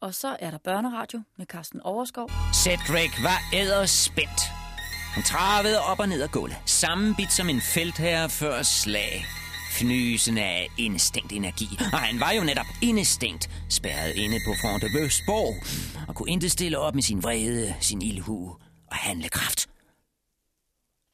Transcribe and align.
Og 0.00 0.14
så 0.14 0.36
er 0.40 0.50
der 0.50 0.58
børneradio 0.58 1.22
med 1.38 1.46
Carsten 1.46 1.80
Overskov. 1.80 2.30
Cedric 2.54 3.22
var 3.22 3.38
æderspændt. 3.52 4.40
Han 5.14 5.22
travede 5.22 5.80
op 5.80 5.98
og 5.98 6.08
ned 6.08 6.22
ad 6.22 6.28
gulvet, 6.28 6.56
sammenbit 6.66 7.32
som 7.32 7.48
en 7.48 7.60
feltherre 7.60 8.30
før 8.30 8.62
slag. 8.62 9.24
Fnysende 9.78 10.42
af 10.42 10.68
indestængt 10.78 11.32
energi. 11.32 11.68
Og 11.92 11.98
han 11.98 12.20
var 12.20 12.32
jo 12.32 12.44
netop 12.44 12.66
indestængt, 12.82 13.50
spærret 13.70 14.14
inde 14.16 14.36
på 14.46 14.54
Front 14.62 14.82
de 14.82 14.88
Bøsborg, 14.94 15.54
og 16.08 16.14
kunne 16.14 16.30
ikke 16.30 16.48
stille 16.48 16.78
op 16.78 16.94
med 16.94 17.02
sin 17.02 17.22
vrede, 17.22 17.74
sin 17.80 18.02
ildhu 18.02 18.56
og 18.86 18.96
handlekraft. 18.96 19.68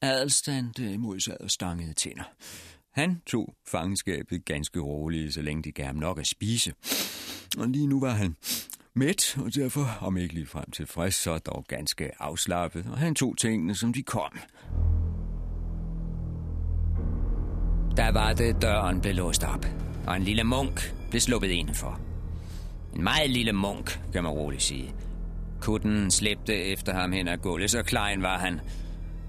Adelstand 0.01 0.73
derimod 0.73 1.19
sad 1.19 1.37
og 1.39 1.51
stangede 1.51 1.93
tænder. 1.93 2.23
Han 2.91 3.21
tog 3.27 3.55
fangenskabet 3.67 4.45
ganske 4.45 4.79
roligt, 4.79 5.33
så 5.33 5.41
længe 5.41 5.63
de 5.63 5.71
gav 5.71 5.85
ham 5.85 5.95
nok 5.95 6.19
at 6.19 6.27
spise. 6.27 6.73
Og 7.57 7.67
lige 7.67 7.87
nu 7.87 7.99
var 7.99 8.11
han 8.11 8.35
mæt, 8.95 9.37
og 9.45 9.55
derfor, 9.55 9.97
om 10.01 10.17
ikke 10.17 10.33
lige 10.33 10.45
frem 10.45 10.71
tilfreds, 10.71 11.15
så 11.15 11.37
dog 11.37 11.65
ganske 11.67 12.11
afslappet, 12.19 12.85
og 12.91 12.97
han 12.97 13.15
tog 13.15 13.37
tingene, 13.37 13.75
som 13.75 13.93
de 13.93 14.03
kom. 14.03 14.39
Der 17.97 18.11
var 18.11 18.33
det, 18.33 18.61
døren 18.61 19.01
blev 19.01 19.15
låst 19.15 19.43
op, 19.43 19.65
og 20.07 20.15
en 20.15 20.23
lille 20.23 20.43
munk 20.43 20.93
blev 21.09 21.21
sluppet 21.21 21.49
indenfor. 21.49 21.99
En 22.95 23.03
meget 23.03 23.29
lille 23.29 23.53
munk, 23.53 23.99
kan 24.13 24.23
man 24.23 24.31
roligt 24.31 24.63
sige. 24.63 24.93
Kutten 25.61 26.11
slæbte 26.11 26.55
efter 26.55 26.93
ham 26.93 27.11
hen 27.11 27.27
ad 27.27 27.37
gulvet, 27.37 27.71
så 27.71 27.83
klein 27.83 28.21
var 28.21 28.37
han. 28.37 28.59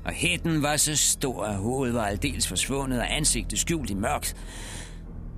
Og 0.04 0.12
hætten 0.12 0.62
var 0.62 0.76
så 0.76 0.96
stor, 0.96 1.45
at 1.45 1.56
hovedet 1.56 1.95
var 1.95 2.06
aldeles 2.06 2.48
forsvundet, 2.48 3.01
og 3.01 3.16
ansigtet 3.16 3.59
skjult 3.59 3.90
i 3.90 3.95
mørkt. 3.95 4.37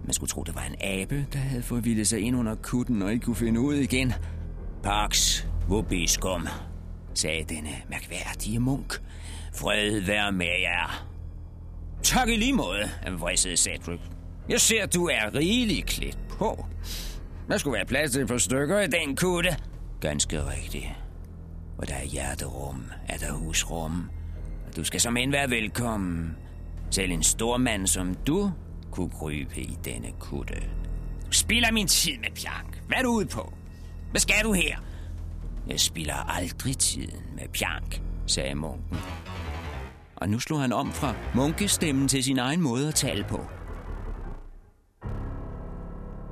Man 0.05 0.13
skulle 0.13 0.31
tro, 0.31 0.43
det 0.43 0.55
var 0.55 0.63
en 0.63 0.75
abe, 0.81 1.27
der 1.33 1.39
havde 1.39 1.63
forvildet 1.63 2.07
sig 2.07 2.21
ind 2.21 2.37
under 2.37 2.55
kutten 2.55 3.03
og 3.03 3.13
ikke 3.13 3.25
kunne 3.25 3.37
finde 3.37 3.61
ud 3.61 3.75
igen. 3.75 4.13
Pax 4.83 5.45
vobiskum, 5.69 6.47
sagde 7.15 7.45
denne 7.45 7.71
mærkværdige 7.91 8.59
munk. 8.59 9.03
Fred 9.55 10.01
vær 10.01 10.31
med 10.31 10.61
jer. 10.61 11.07
Tak 12.03 12.29
i 12.29 12.37
lige 12.37 12.53
måde, 12.53 12.83
vrissede 13.19 13.57
Cedric. 13.57 14.01
Jeg 14.49 14.61
ser, 14.61 14.87
du 14.87 15.07
er 15.07 15.35
rigeligt 15.35 15.87
klædt 15.87 16.19
på. 16.29 16.67
Der 17.49 17.59
skulle 17.59 17.75
være 17.75 17.87
plads 17.87 18.11
til 18.11 18.23
et 18.23 18.29
par 18.29 18.39
stykker 18.39 18.81
i 18.81 18.87
den 18.87 19.17
kutte. 19.17 19.57
Ganske 20.01 20.47
rigtigt. 20.47 20.87
Og 21.79 21.89
der 21.89 21.95
er 21.95 22.05
hjerterum, 22.05 22.85
er 23.09 23.17
der 23.17 23.33
husrum. 23.33 24.11
Og 24.67 24.77
du 24.77 24.85
skal 24.85 25.01
som 25.01 25.17
end 25.17 25.31
være 25.31 25.51
velkommen. 25.51 26.37
Selv 26.91 27.13
en 27.13 27.23
stor 27.23 27.57
mand 27.57 27.87
som 27.87 28.15
du 28.15 28.51
kunne 28.99 29.11
krybe 29.11 29.61
i 29.61 29.79
denne 29.85 30.13
kutte. 30.21 30.71
Du 31.27 31.33
spiller 31.33 31.73
min 31.73 31.87
tid 31.87 32.19
med 32.19 32.31
pjank. 32.35 32.83
Hvad 32.87 32.99
er 32.99 33.03
du 33.03 33.09
ude 33.09 33.27
på? 33.27 33.53
Hvad 34.11 34.21
skal 34.21 34.45
du 34.45 34.53
her? 34.53 34.79
Jeg 35.67 35.81
spiller 35.81 36.15
aldrig 36.15 36.79
tiden 36.79 37.23
med 37.35 37.49
pjank, 37.49 38.03
sagde 38.27 38.55
munken. 38.55 38.97
Og 40.17 40.29
nu 40.29 40.39
slog 40.39 40.61
han 40.61 40.73
om 40.73 40.93
fra 40.93 41.15
munkestemmen 41.35 42.09
til 42.09 42.25
sin 42.25 42.39
egen 42.39 42.61
måde 42.61 42.89
at 42.89 42.95
tale 42.95 43.25
på. 43.25 43.41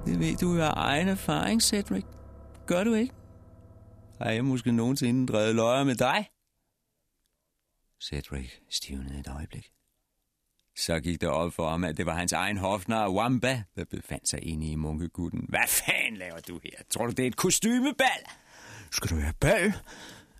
Det 0.06 0.20
ved 0.20 0.36
du 0.36 0.54
jo 0.54 0.62
af 0.62 0.72
egen 0.76 1.08
erfaring, 1.08 1.62
Cedric. 1.62 2.04
Gør 2.66 2.84
du 2.84 2.94
ikke? 2.94 3.14
Har 4.20 4.30
jeg 4.30 4.44
måske 4.44 4.72
nogensinde 4.72 5.32
drevet 5.32 5.54
løjer 5.54 5.84
med 5.84 5.94
dig? 5.94 6.28
Cedric 8.02 8.50
stivnede 8.70 9.20
et 9.20 9.28
øjeblik. 9.28 9.75
Så 10.86 11.00
gik 11.00 11.20
det 11.20 11.28
op 11.28 11.52
for 11.52 11.70
ham, 11.70 11.84
at 11.84 11.96
det 11.96 12.06
var 12.06 12.14
hans 12.14 12.32
egen 12.32 12.56
hofnar 12.56 13.10
Wamba, 13.10 13.62
der 13.76 13.84
befandt 13.84 14.28
sig 14.28 14.42
inde 14.42 14.66
i 14.66 14.74
munkegutten. 14.74 15.44
Hvad 15.48 15.68
fanden 15.68 16.16
laver 16.16 16.40
du 16.48 16.60
her? 16.64 16.70
Tror 16.90 17.06
du, 17.06 17.12
det 17.12 17.22
er 17.22 17.26
et 17.26 17.36
kostymebal? 17.36 18.22
Skal 18.90 19.10
du 19.10 19.20
have 19.20 19.32
bal? 19.40 19.74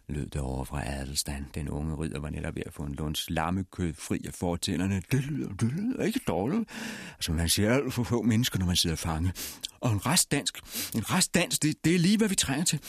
lød 0.08 0.26
det 0.26 0.40
over 0.40 0.64
fra 0.64 0.82
Adelstand. 0.86 1.44
Den 1.54 1.68
unge 1.68 1.96
ridder 1.96 2.20
var 2.20 2.30
netop 2.30 2.54
ved 2.54 2.62
at 2.66 2.72
få 2.72 2.82
en 2.82 2.94
lunds 2.94 3.30
lammekød 3.30 3.94
fri 3.94 4.20
af 4.26 4.34
fortænderne. 4.34 5.02
Det 5.12 5.24
lyder, 5.24 5.48
det 5.48 5.72
lyder 5.72 6.04
ikke 6.04 6.20
dårligt. 6.26 6.70
Altså, 7.14 7.32
man 7.32 7.48
ser 7.48 7.74
alt 7.74 7.94
for 7.94 8.02
få 8.02 8.22
mennesker, 8.22 8.58
når 8.58 8.66
man 8.66 8.76
sidder 8.76 8.96
fange. 8.96 9.32
Og 9.80 9.92
en 9.92 10.06
restdansk, 10.06 10.58
en 10.94 11.10
restdans, 11.10 11.58
det, 11.58 11.74
det 11.84 11.94
er 11.94 11.98
lige, 11.98 12.18
hvad 12.18 12.28
vi 12.28 12.34
trænger 12.34 12.64
til. 12.64 12.80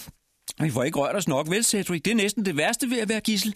Vi 0.59 0.69
får 0.69 0.83
ikke 0.83 0.99
rørt 0.99 1.15
os 1.15 1.27
nok, 1.27 1.49
vel, 1.49 1.63
Cedric? 1.63 2.01
Det 2.01 2.11
er 2.11 2.15
næsten 2.15 2.45
det 2.45 2.57
værste 2.57 2.89
ved 2.89 2.99
at 2.99 3.09
være 3.09 3.21
gissel. 3.21 3.55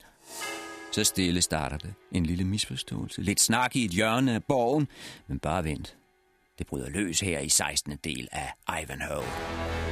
Så 0.91 1.03
stille 1.03 1.41
starter 1.41 1.77
det. 1.77 1.93
En 2.11 2.25
lille 2.25 2.45
misforståelse. 2.45 3.21
Lidt 3.21 3.39
snak 3.39 3.75
i 3.75 3.85
et 3.85 3.91
hjørne 3.91 4.33
af 4.33 4.43
borgen, 4.43 4.87
men 5.27 5.39
bare 5.39 5.63
vent. 5.63 5.97
Det 6.59 6.67
bryder 6.67 6.89
løs 6.89 7.19
her 7.19 7.39
i 7.39 7.49
16. 7.49 7.97
del 8.03 8.27
af 8.31 8.53
Ivanhoe. 8.83 9.90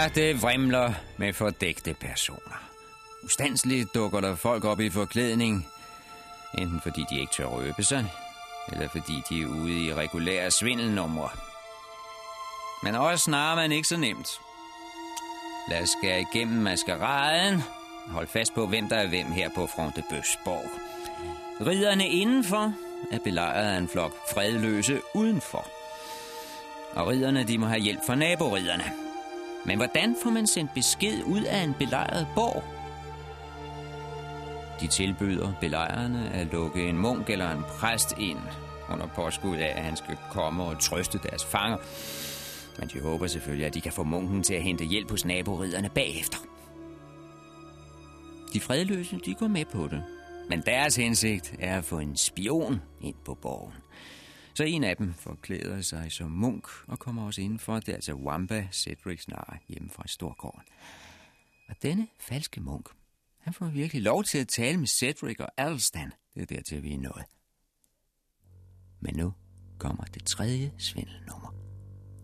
Ja, 0.00 0.08
det 0.08 0.42
vrimler 0.42 0.92
med 1.16 1.32
fordækte 1.32 1.94
personer. 1.94 2.70
Ustandsligt 3.22 3.94
dukker 3.94 4.20
der 4.20 4.36
folk 4.36 4.64
op 4.64 4.80
i 4.80 4.90
forklædning, 4.90 5.68
enten 6.58 6.80
fordi 6.80 7.04
de 7.10 7.20
ikke 7.20 7.32
tør 7.32 7.44
røbe 7.44 7.82
sig, 7.82 8.06
eller 8.72 8.88
fordi 8.88 9.22
de 9.30 9.42
er 9.42 9.46
ude 9.46 9.84
i 9.84 9.94
regulære 9.94 10.50
svindelnumre. 10.50 11.28
Men 12.82 12.94
også 12.94 13.24
snarere 13.24 13.56
man 13.56 13.72
ikke 13.72 13.88
så 13.88 13.96
nemt. 13.96 14.28
Lad 15.70 15.82
os 15.82 15.88
skære 15.88 16.20
igennem 16.20 16.62
maskeraden. 16.62 17.62
Hold 18.08 18.26
fast 18.26 18.54
på, 18.54 18.66
hvem 18.66 18.88
der 18.88 18.96
er 18.96 19.06
hvem 19.06 19.32
her 19.32 19.50
på 19.54 19.66
Frontebøsborg. 19.66 20.70
Ridderne 21.66 22.08
indenfor 22.08 22.74
er 23.12 23.18
belejret 23.24 23.74
af 23.74 23.78
en 23.78 23.88
flok 23.88 24.12
fredløse 24.34 25.00
udenfor. 25.14 25.66
Og 26.92 27.06
ridderne, 27.06 27.44
de 27.44 27.58
må 27.58 27.66
have 27.66 27.80
hjælp 27.80 28.00
fra 28.06 28.14
naboridderne. 28.14 29.09
Men 29.66 29.76
hvordan 29.76 30.16
får 30.22 30.30
man 30.30 30.46
sendt 30.46 30.74
besked 30.74 31.24
ud 31.24 31.42
af 31.42 31.62
en 31.62 31.74
belejret 31.78 32.26
borg? 32.34 32.64
De 34.80 34.86
tilbyder 34.86 35.52
belejrerne 35.60 36.30
at 36.32 36.46
lukke 36.46 36.88
en 36.88 36.98
munk 36.98 37.30
eller 37.30 37.50
en 37.50 37.62
præst 37.62 38.18
ind, 38.18 38.38
under 38.92 39.06
påskud 39.06 39.56
af, 39.56 39.72
at 39.76 39.82
han 39.84 39.96
skal 39.96 40.16
komme 40.30 40.62
og 40.62 40.80
trøste 40.80 41.18
deres 41.30 41.44
fanger. 41.44 41.76
Men 42.78 42.88
de 42.88 43.00
håber 43.00 43.26
selvfølgelig, 43.26 43.66
at 43.66 43.74
de 43.74 43.80
kan 43.80 43.92
få 43.92 44.02
munken 44.02 44.42
til 44.42 44.54
at 44.54 44.62
hente 44.62 44.84
hjælp 44.84 45.10
hos 45.10 45.24
naboriderne 45.24 45.88
bagefter. 45.88 46.38
De 48.52 48.60
fredløse, 48.60 49.20
de 49.24 49.34
går 49.34 49.48
med 49.48 49.64
på 49.64 49.88
det. 49.88 50.02
Men 50.48 50.62
deres 50.66 50.96
hensigt 50.96 51.54
er 51.58 51.78
at 51.78 51.84
få 51.84 51.98
en 51.98 52.16
spion 52.16 52.80
ind 53.00 53.14
på 53.24 53.34
borgen. 53.34 53.74
Så 54.54 54.64
en 54.64 54.84
af 54.84 54.96
dem 54.96 55.14
forklæder 55.14 55.80
sig 55.80 56.12
som 56.12 56.30
munk 56.30 56.66
og 56.86 56.98
kommer 56.98 57.26
også 57.26 57.40
indenfor. 57.40 57.80
Det 57.80 57.88
er 57.88 57.94
altså 57.94 58.14
Wamba, 58.14 58.68
Cedrics 58.72 59.28
nar 59.28 59.58
hjemme 59.68 59.90
fra 59.90 60.02
Storgården. 60.06 60.64
Og 61.68 61.76
denne 61.82 62.08
falske 62.20 62.60
munk, 62.60 62.88
han 63.38 63.52
får 63.52 63.66
virkelig 63.66 64.02
lov 64.02 64.24
til 64.24 64.38
at 64.38 64.48
tale 64.48 64.78
med 64.78 64.86
Cedric 64.86 65.40
og 65.40 65.48
Alstan. 65.56 66.12
Det 66.34 66.42
er 66.42 66.46
dertil, 66.46 66.82
vi 66.82 66.94
er 66.94 66.98
nået. 66.98 67.24
Men 69.00 69.16
nu 69.16 69.34
kommer 69.78 70.04
det 70.04 70.24
tredje 70.26 70.72
svindelnummer. 70.78 71.54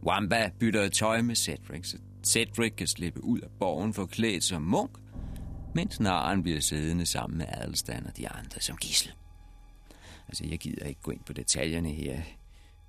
Wamba 0.02 0.50
bytter 0.61 0.88
tøj 0.88 1.22
med 1.22 1.34
Cedric, 1.34 1.87
så 1.87 1.99
Cedric 2.26 2.75
kan 2.76 2.87
slippe 2.87 3.25
ud 3.25 3.40
af 3.40 3.49
borgen 3.58 3.94
forklædt 3.94 4.44
som 4.44 4.62
munk, 4.62 4.99
mens 5.75 6.00
naren 6.00 6.43
bliver 6.43 6.61
siddende 6.61 7.06
sammen 7.06 7.38
med 7.38 7.46
Adelstan 7.49 8.06
og 8.06 8.17
de 8.17 8.29
andre 8.29 8.61
som 8.61 8.76
gissel. 8.76 9.12
Altså, 10.28 10.44
jeg 10.50 10.58
gider 10.58 10.87
ikke 10.87 11.00
gå 11.00 11.11
ind 11.11 11.20
på 11.26 11.32
detaljerne 11.32 11.90
her. 11.90 12.20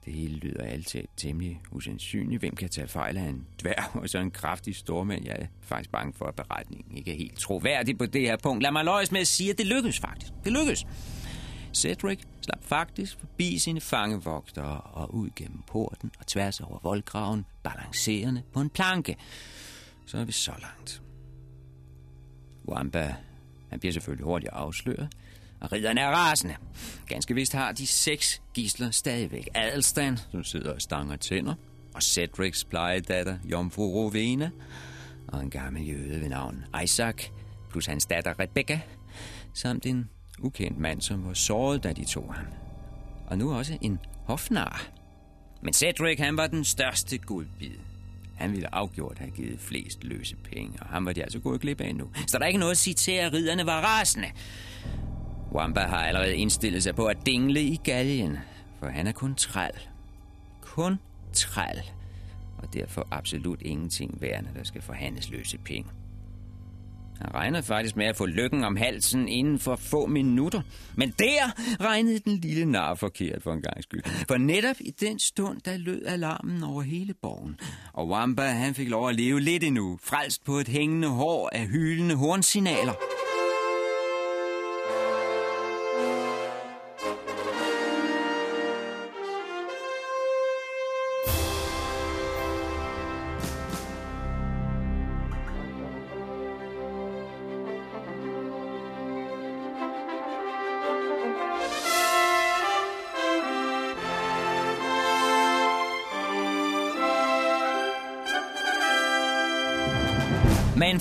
Det 0.05 0.13
hele 0.15 0.35
lyder 0.35 0.63
altid 0.63 1.03
temmelig 1.17 1.61
usandsynligt. 1.71 2.41
Hvem 2.41 2.55
kan 2.55 2.69
tage 2.69 2.87
fejl 2.87 3.17
af 3.17 3.21
en 3.23 3.47
dværg 3.61 3.95
og 4.01 4.09
så 4.09 4.19
en 4.19 4.31
kraftig 4.31 4.75
stormand? 4.75 5.25
Jeg 5.25 5.35
er 5.39 5.45
faktisk 5.61 5.91
bange 5.91 6.13
for, 6.13 6.25
at 6.25 6.35
beretningen 6.35 6.97
ikke 6.97 7.11
er 7.11 7.15
helt 7.15 7.39
troværdig 7.39 7.97
på 7.97 8.05
det 8.05 8.21
her 8.21 8.37
punkt. 8.43 8.63
Lad 8.63 8.71
mig 8.71 8.85
løjes 8.85 9.11
med 9.11 9.21
at 9.21 9.27
sige, 9.27 9.51
at 9.51 9.57
det 9.57 9.65
lykkedes 9.65 9.99
faktisk. 9.99 10.33
Det 10.43 10.51
lykkedes. 10.51 10.85
Cedric 11.73 12.19
slap 12.41 12.63
faktisk 12.63 13.19
forbi 13.19 13.57
sine 13.57 13.81
fangevogtere 13.81 14.81
og 14.81 15.15
ud 15.15 15.29
gennem 15.35 15.61
porten 15.67 16.11
og 16.19 16.27
tværs 16.27 16.61
over 16.61 16.79
voldgraven, 16.83 17.45
balancerende 17.63 18.43
på 18.53 18.61
en 18.61 18.69
planke. 18.69 19.15
Så 20.05 20.17
er 20.17 20.25
vi 20.25 20.31
så 20.31 20.51
langt. 20.61 21.01
Wamba, 22.67 23.15
han 23.69 23.79
bliver 23.79 23.93
selvfølgelig 23.93 24.25
hurtigt 24.25 24.51
afsløret, 24.53 25.09
og 25.61 25.71
ridderne 25.71 26.01
er 26.01 26.09
rasende. 26.09 26.55
Ganske 27.07 27.33
vist 27.33 27.53
har 27.53 27.71
de 27.71 27.87
seks 27.87 28.41
gisler 28.53 28.91
stadigvæk. 28.91 29.47
Adelstan, 29.55 30.17
som 30.31 30.43
sidder 30.43 30.73
og 30.73 30.81
stanger 30.81 31.15
tænder, 31.15 31.53
og 31.95 32.03
Cedrics 32.03 32.63
plejedatter, 32.63 33.37
Jomfru 33.43 33.93
Rovena, 33.93 34.49
og 35.27 35.43
en 35.43 35.49
gammel 35.49 35.87
jøde 35.87 36.21
ved 36.21 36.29
navn 36.29 36.65
Isaac, 36.83 37.23
plus 37.71 37.85
hans 37.85 38.05
datter 38.05 38.39
Rebecca, 38.39 38.79
samt 39.53 39.85
en 39.85 40.09
ukendt 40.39 40.77
mand, 40.77 41.01
som 41.01 41.27
var 41.27 41.33
såret, 41.33 41.83
da 41.83 41.93
de 41.93 42.05
tog 42.05 42.33
ham. 42.33 42.45
Og 43.27 43.37
nu 43.37 43.53
også 43.53 43.77
en 43.81 43.99
hofnar. 44.25 44.87
Men 45.61 45.73
Cedric, 45.73 46.19
han 46.19 46.37
var 46.37 46.47
den 46.47 46.65
største 46.65 47.17
guldbid. 47.17 47.71
Han 48.35 48.51
ville 48.51 48.75
afgjort 48.75 49.17
have 49.19 49.31
givet 49.31 49.59
flest 49.59 50.03
løse 50.03 50.35
penge, 50.35 50.79
og 50.81 50.87
ham 50.87 51.05
var 51.05 51.13
de 51.13 51.23
altså 51.23 51.39
gået 51.39 51.61
glip 51.61 51.81
af 51.81 51.95
nu. 51.95 52.09
Så 52.27 52.37
der 52.37 52.43
er 52.43 52.47
ikke 52.47 52.59
noget 52.59 52.71
at 52.71 52.77
sige 52.77 52.93
til, 52.93 53.11
at 53.11 53.33
ridderne 53.33 53.65
var 53.65 53.81
rasende. 53.81 54.27
Wamba 55.57 55.81
har 55.81 56.05
allerede 56.05 56.35
indstillet 56.35 56.83
sig 56.83 56.95
på 56.95 57.05
at 57.05 57.17
dingle 57.25 57.61
i 57.61 57.75
galgen, 57.83 58.37
for 58.79 58.87
han 58.87 59.07
er 59.07 59.11
kun 59.11 59.35
træl. 59.35 59.71
Kun 60.61 60.99
træl. 61.33 61.81
Og 62.57 62.73
derfor 62.73 63.07
absolut 63.11 63.61
ingenting 63.61 64.21
værd, 64.21 64.43
når 64.43 64.51
der 64.51 64.63
skal 64.63 64.81
forhandles 64.81 65.29
løse 65.29 65.57
penge. 65.57 65.89
Han 67.21 67.33
regnede 67.33 67.63
faktisk 67.63 67.95
med 67.95 68.05
at 68.05 68.15
få 68.15 68.25
lykken 68.25 68.63
om 68.63 68.75
halsen 68.75 69.27
inden 69.27 69.59
for 69.59 69.75
få 69.75 70.05
minutter. 70.05 70.61
Men 70.95 71.13
der 71.19 71.61
regnede 71.85 72.19
den 72.19 72.37
lille 72.37 72.65
nar 72.65 72.95
forkert 72.95 73.43
for 73.43 73.53
en 73.53 73.61
gang 73.61 73.83
skyld. 73.83 74.03
For 74.27 74.37
netop 74.37 74.75
i 74.79 74.91
den 74.91 75.19
stund, 75.19 75.61
der 75.65 75.77
lød 75.77 76.05
alarmen 76.05 76.63
over 76.63 76.81
hele 76.81 77.13
borgen. 77.21 77.59
Og 77.93 78.09
Wamba, 78.09 78.43
han 78.43 78.75
fik 78.75 78.89
lov 78.89 79.09
at 79.09 79.15
leve 79.15 79.39
lidt 79.39 79.63
endnu, 79.63 79.99
frelst 80.03 80.45
på 80.45 80.55
et 80.57 80.67
hængende 80.67 81.07
hår 81.07 81.49
af 81.53 81.67
hylende 81.67 82.15
hornsignaler. 82.15 82.93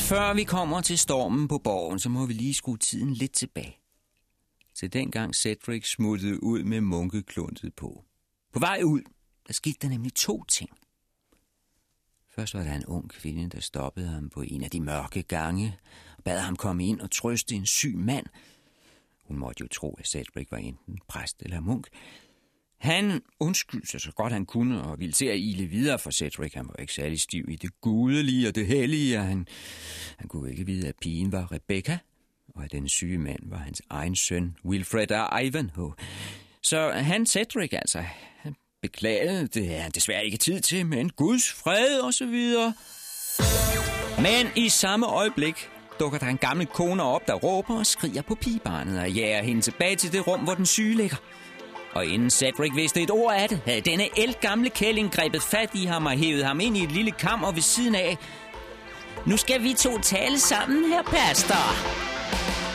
Før 0.09 0.35
vi 0.35 0.45
kommer 0.45 0.81
til 0.81 0.99
stormen 0.99 1.49
på 1.49 1.59
borgen, 1.59 1.99
så 1.99 2.09
må 2.09 2.27
vi 2.27 2.33
lige 2.33 2.55
skrue 2.55 2.79
tiden 2.79 3.13
lidt 3.13 3.33
tilbage. 3.33 3.79
Til 4.75 4.93
dengang 4.93 5.35
Cedric 5.35 5.93
smuttede 5.93 6.43
ud 6.43 6.63
med 6.63 6.81
munkekluntet 6.81 7.75
på. 7.75 8.05
På 8.53 8.59
vej 8.59 8.83
ud, 8.85 9.01
der 9.47 9.53
skete 9.53 9.79
der 9.83 9.89
nemlig 9.89 10.15
to 10.15 10.45
ting. 10.45 10.71
Først 12.35 12.55
var 12.55 12.63
der 12.63 12.75
en 12.75 12.87
ung 12.87 13.11
kvinde, 13.11 13.49
der 13.49 13.61
stoppede 13.61 14.09
ham 14.09 14.31
på 14.31 14.43
en 14.43 14.65
af 14.65 14.71
de 14.71 14.81
mørke 14.81 15.23
gange 15.23 15.79
og 16.19 16.25
bad 16.25 16.39
ham 16.39 16.57
komme 16.57 16.87
ind 16.87 17.01
og 17.01 17.11
trøste 17.11 17.55
en 17.55 17.67
syg 17.67 17.97
mand. 17.97 18.27
Hun 19.25 19.39
måtte 19.39 19.61
jo 19.61 19.69
tro, 19.69 19.97
at 19.99 20.07
Cedric 20.07 20.49
var 20.51 20.59
enten 20.59 20.99
præst 21.09 21.43
eller 21.43 21.61
munk, 21.61 21.89
han 22.79 23.23
undskyldte 23.41 23.89
sig 23.89 24.01
så 24.01 24.13
godt 24.13 24.33
han 24.33 24.47
kunne 24.47 24.83
og 24.83 24.99
ville 24.99 25.13
til 25.13 25.27
at 25.27 25.39
ile 25.39 25.67
videre 25.67 25.99
for 25.99 26.11
Cedric. 26.11 26.55
Han 26.55 26.69
var 26.69 26.75
ikke 26.79 26.93
særlig 26.93 27.21
stiv 27.21 27.45
i 27.49 27.57
det 27.57 27.81
gudelige 27.81 28.49
og 28.49 28.55
det 28.55 28.67
hellige, 28.67 29.19
og 29.19 29.25
han, 29.25 29.47
han 30.19 30.29
kunne 30.29 30.51
ikke 30.51 30.67
vide, 30.67 30.89
at 30.89 30.95
pigen 31.03 31.33
var 31.33 31.53
Rebecca, 31.53 31.99
og 32.55 32.65
at 32.65 32.73
den 32.73 32.89
syge 32.89 33.19
mand 33.19 33.51
var 33.51 33.59
hans 33.59 33.83
egen 33.91 34.17
søn, 34.17 34.57
Wilfred 34.65 35.11
og 35.11 35.45
Ivanhoe. 35.45 35.93
Så 36.63 36.91
han, 36.91 37.27
Cedric 37.27 37.73
altså, 37.73 38.05
han 38.39 38.57
beklagede, 38.83 39.47
det 39.47 39.77
er 39.77 39.89
desværre 39.89 40.25
ikke 40.25 40.39
tid 40.39 40.61
til, 40.61 40.87
men 40.87 41.11
Guds 41.11 41.53
fred 41.53 42.01
og 42.01 42.15
så 42.15 42.27
videre. 42.27 42.75
Men 44.19 44.65
i 44.65 44.69
samme 44.69 45.07
øjeblik 45.07 45.69
dukker 46.01 46.19
der 46.19 46.27
en 46.27 46.39
gammel 46.39 46.67
kone 46.67 47.03
op, 47.03 47.27
der 47.27 47.35
råber 47.35 47.79
og 47.79 47.87
skriger 47.87 48.23
på 48.23 48.35
pigebarnet 48.35 49.01
og 49.01 49.11
jager 49.11 49.43
hende 49.43 49.63
tilbage 49.63 49.97
til 49.97 50.13
det 50.13 50.27
rum, 50.27 50.41
hvor 50.41 50.55
den 50.55 50.67
syge 50.67 50.97
ligger. 50.97 51.17
Og 51.97 52.07
inden 52.07 52.31
Cedric 52.31 52.73
vidste 52.75 53.03
et 53.03 53.11
ord 53.11 53.35
af 53.35 53.49
det, 53.49 53.61
havde 53.67 53.81
denne 53.81 54.05
gamle 54.41 54.71
kælling 54.71 55.13
grebet 55.13 55.43
fat 55.43 55.71
i 55.75 55.85
ham 55.85 56.07
og 56.07 56.13
hævet 56.13 56.45
ham 56.45 56.61
ind 56.61 56.77
i 56.77 56.85
et 56.85 56.93
lille 56.93 57.11
kammer 57.11 57.53
ved 57.53 57.63
siden 57.63 57.95
af. 57.95 58.19
Nu 59.27 59.37
skal 59.37 59.63
vi 59.63 59.75
to 59.75 59.99
tale 59.99 60.39
sammen, 60.39 60.85
her 60.85 61.03
pastor. 61.03 62.66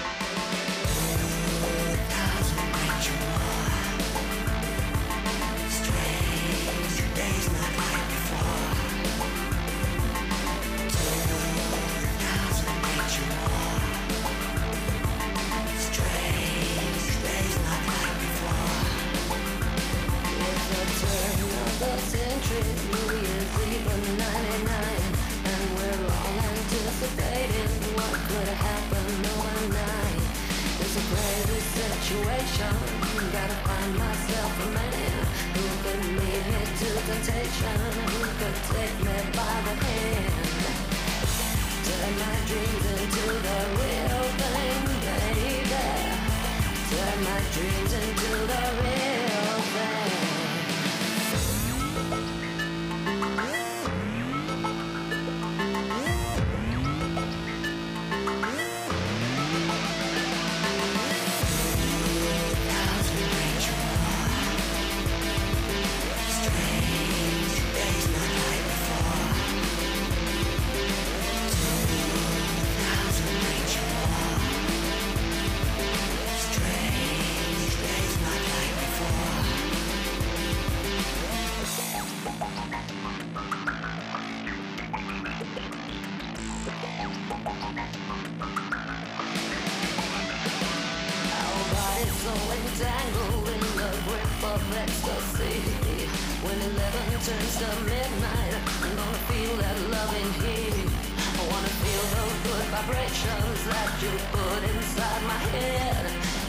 turns 97.23 97.57
to 97.57 97.68
midnight. 97.85 98.54
I'm 98.81 98.95
gonna 98.95 99.23
feel 99.30 99.56
that 99.57 99.78
loving 99.94 100.31
heat 100.42 100.90
I 101.37 101.42
wanna 101.54 101.73
feel 101.83 102.04
those 102.18 102.37
good 102.49 102.66
vibrations 102.73 103.59
That 103.69 103.92
you 104.01 104.11
put 104.33 104.61
inside 104.73 105.21
my 105.30 105.42
head. 105.54 106.04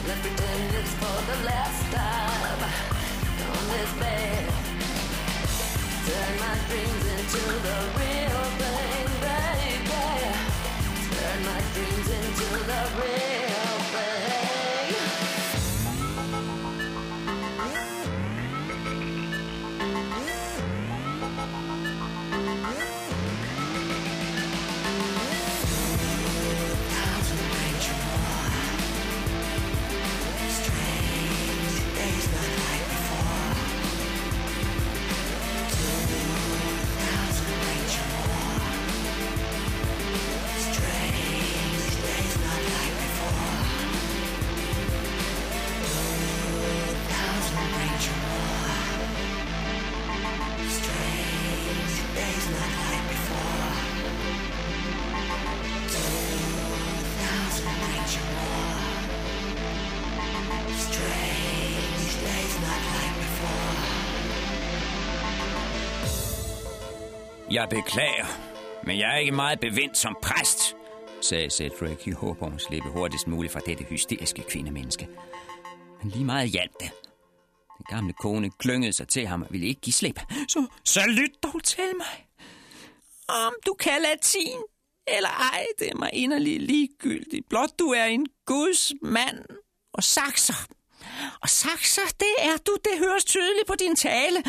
Let's 0.07 0.21
pretend 0.21 0.73
it's 0.73 0.93
for 0.97 1.17
the 1.29 1.37
last 1.45 1.81
time. 1.93 2.61
On 3.53 3.63
this 3.69 3.93
bed. 4.01 4.45
Turn 6.09 6.33
my 6.41 6.55
dreams 6.69 7.05
into 7.17 7.43
the 7.67 7.77
real 8.01 8.41
thing, 8.61 9.07
baby. 9.29 10.09
Turn 11.13 11.39
my 11.51 11.61
dreams 11.73 12.09
into 12.17 12.49
the 12.65 12.81
real 12.97 13.42
Jeg 67.53 67.67
beklager, 67.69 68.25
men 68.85 68.99
jeg 68.99 69.13
er 69.13 69.17
ikke 69.17 69.31
meget 69.31 69.59
bevendt 69.59 69.97
som 69.97 70.17
præst, 70.21 70.75
sagde 71.21 71.49
Cedric 71.49 72.07
i 72.07 72.11
håb 72.11 72.41
om 72.41 72.53
at 72.53 72.61
slippe 72.61 72.89
hurtigst 72.89 73.27
muligt 73.27 73.53
fra 73.53 73.59
dette 73.59 73.83
hysteriske 73.83 74.41
kvindemenneske. 74.41 75.07
Men 76.01 76.11
lige 76.11 76.25
meget 76.25 76.49
hjalp 76.49 76.71
det. 76.79 76.91
Den 77.77 77.85
gamle 77.89 78.13
kone 78.13 78.51
klyngede 78.59 78.93
sig 78.93 79.07
til 79.07 79.27
ham 79.27 79.41
og 79.41 79.47
ville 79.51 79.67
ikke 79.67 79.81
give 79.81 79.93
slip. 79.93 80.19
Så, 80.47 80.67
så 80.85 81.01
lyt 81.07 81.43
dog 81.43 81.63
til 81.63 81.91
mig. 81.97 82.27
Om 83.27 83.53
du 83.65 83.73
kan 83.73 84.01
latin 84.01 84.59
eller 85.07 85.29
ej, 85.29 85.65
det 85.79 85.89
er 85.89 85.95
mig 85.95 86.09
inderlig 86.13 86.61
ligegyldigt. 86.61 87.49
Blot 87.49 87.79
du 87.79 87.85
er 87.85 88.05
en 88.05 88.27
guds 88.45 88.93
mand 89.01 89.45
og 89.93 90.03
sakser. 90.03 90.67
Og 91.41 91.49
sakser, 91.49 92.01
det 92.19 92.35
er 92.39 92.57
du, 92.67 92.77
det 92.83 93.07
høres 93.07 93.25
tydeligt 93.25 93.67
på 93.67 93.75
din 93.79 93.95
tale. 93.95 94.43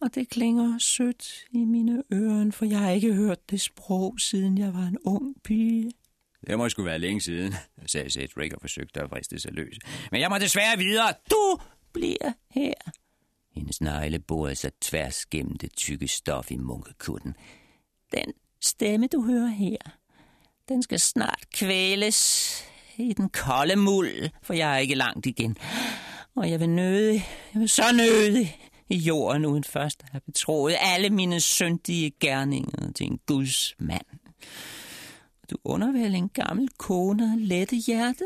Og 0.00 0.14
det 0.14 0.28
klinger 0.28 0.78
sødt 0.78 1.44
i 1.50 1.64
mine 1.64 2.02
ører, 2.12 2.50
for 2.50 2.64
jeg 2.64 2.78
har 2.78 2.90
ikke 2.90 3.14
hørt 3.14 3.50
det 3.50 3.60
sprog, 3.60 4.20
siden 4.20 4.58
jeg 4.58 4.74
var 4.74 4.82
en 4.82 4.98
ung 5.04 5.34
pige. 5.44 5.92
Det 6.46 6.58
må 6.58 6.68
sgu 6.68 6.82
være 6.82 6.98
længe 6.98 7.20
siden, 7.20 7.54
sagde 7.86 8.10
Cedric 8.10 8.52
og 8.52 8.60
forsøgte 8.60 9.00
at 9.00 9.10
vriste 9.10 9.38
sig 9.38 9.52
løs. 9.52 9.76
Men 10.10 10.20
jeg 10.20 10.30
må 10.30 10.38
desværre 10.38 10.78
videre. 10.78 11.14
Du 11.30 11.58
bliver 11.92 12.32
her. 12.50 12.74
Hendes 13.54 13.80
negle 13.80 14.18
borede 14.18 14.54
sig 14.54 14.72
tværs 14.80 15.26
gennem 15.26 15.56
det 15.56 15.76
tykke 15.76 16.08
stof 16.08 16.50
i 16.50 16.56
munkekutten. 16.56 17.36
Den 18.12 18.32
stemme, 18.60 19.06
du 19.06 19.22
hører 19.22 19.46
her, 19.46 19.76
den 20.68 20.82
skal 20.82 21.00
snart 21.00 21.44
kvæles 21.52 22.64
i 22.98 23.12
den 23.12 23.28
kolde 23.28 23.76
muld, 23.76 24.30
for 24.42 24.54
jeg 24.54 24.74
er 24.74 24.78
ikke 24.78 24.94
langt 24.94 25.26
igen. 25.26 25.56
Og 26.36 26.50
jeg 26.50 26.60
vil 26.60 26.68
nøde, 26.68 27.12
jeg 27.54 27.60
vil 27.60 27.68
så 27.68 27.92
nøde 27.92 28.48
i 28.88 28.96
jorden, 28.96 29.44
uden 29.44 29.64
først 29.64 30.02
at 30.02 30.08
have 30.10 30.20
betroet 30.20 30.76
alle 30.80 31.10
mine 31.10 31.40
syndige 31.40 32.10
gerninger 32.20 32.92
til 32.92 33.06
en 33.06 33.18
Guds 33.26 33.74
mand. 33.78 34.06
Du 35.50 35.56
under 35.64 35.92
vel 35.92 36.14
en 36.14 36.28
gammel 36.28 36.68
kone 36.78 37.24
og 37.24 37.38
lette 37.38 37.76
hjerte? 37.76 38.24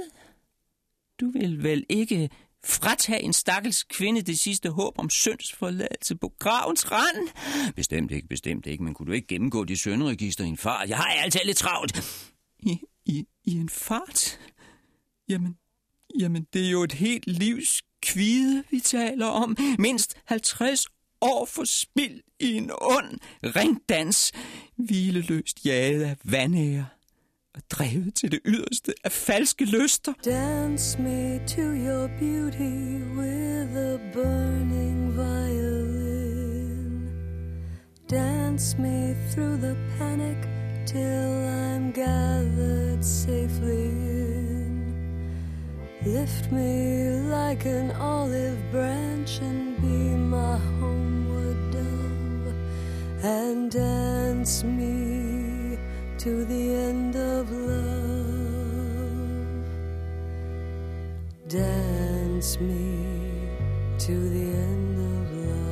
Du 1.21 1.31
vil 1.31 1.63
vel 1.63 1.85
ikke 1.89 2.31
fratage 2.65 3.23
en 3.23 3.33
stakkels 3.33 3.85
kvinde 3.85 4.23
det 4.23 4.39
sidste 4.39 4.71
håb 4.71 4.99
om 4.99 5.11
syndsforladelse 5.11 6.17
på 6.17 6.33
gravens 6.39 6.93
rand? 6.93 7.29
Bestemt 7.75 8.11
ikke, 8.11 8.29
bestemt 8.29 8.67
ikke, 8.67 8.85
men 8.85 8.95
kunne 8.95 9.07
du 9.07 9.13
ikke 9.13 9.27
gennemgå 9.27 9.65
de 9.65 9.77
sønderegister 9.77 10.45
i 10.45 10.49
en 10.49 10.57
fart? 10.57 10.89
Jeg 10.89 10.97
har 10.97 11.05
altid 11.05 11.41
lidt 11.45 11.57
travlt. 11.57 12.25
I, 12.59 12.81
i, 13.07 13.27
I 13.45 13.53
en 13.53 13.69
fart? 13.69 14.39
Jamen, 15.29 15.57
jamen, 16.19 16.47
det 16.53 16.67
er 16.67 16.71
jo 16.71 16.83
et 16.83 16.93
helt 16.93 17.27
livs 17.27 17.83
kvide, 18.03 18.65
vi 18.71 18.81
taler 18.81 19.27
om. 19.27 19.57
Mindst 19.79 20.17
50 20.25 20.87
år 21.21 21.45
for 21.47 21.65
spild 21.65 22.21
i 22.41 22.53
en 22.53 22.71
ond 22.81 23.19
ringdans, 23.43 24.33
hvileløst 24.77 25.67
jaget 25.67 26.03
af 26.03 26.17
vandæger 26.25 26.85
og 27.55 27.63
drevet 27.71 28.15
til 28.15 28.33
det 28.33 28.41
yderste 28.45 28.95
af 29.05 29.13
falske 29.13 29.65
lyster. 29.65 30.13
Dance 30.25 31.03
me 31.03 31.39
to 31.47 31.63
your 31.63 32.09
beauty 32.21 33.03
with 33.17 33.77
a 33.77 33.99
burning 34.15 35.17
violin. 35.17 36.29
Dance 38.11 38.79
me 38.79 39.17
through 39.33 39.61
the 39.61 39.77
panic 39.99 40.37
till 40.87 41.49
I'm 41.67 41.93
gathered 41.93 43.05
safely 43.05 43.85
in. 43.85 44.38
Lift 46.15 46.51
me 46.51 47.11
like 47.29 47.67
an 47.67 47.91
olive 47.93 48.59
branch 48.73 49.41
and 49.43 49.77
be 49.83 50.17
my 50.17 50.57
homeward 50.81 51.71
dove 51.71 52.55
and 53.23 53.71
dance 53.71 54.65
me 54.65 55.77
to 56.17 56.47
the 56.47 56.75
end 56.75 57.15
of 57.15 57.51
love. 57.51 58.89
Dance 61.47 62.59
me 62.59 63.05
to 63.99 64.31
the 64.31 64.47
end 64.65 64.99
of 65.13 65.31
love. 65.45 65.67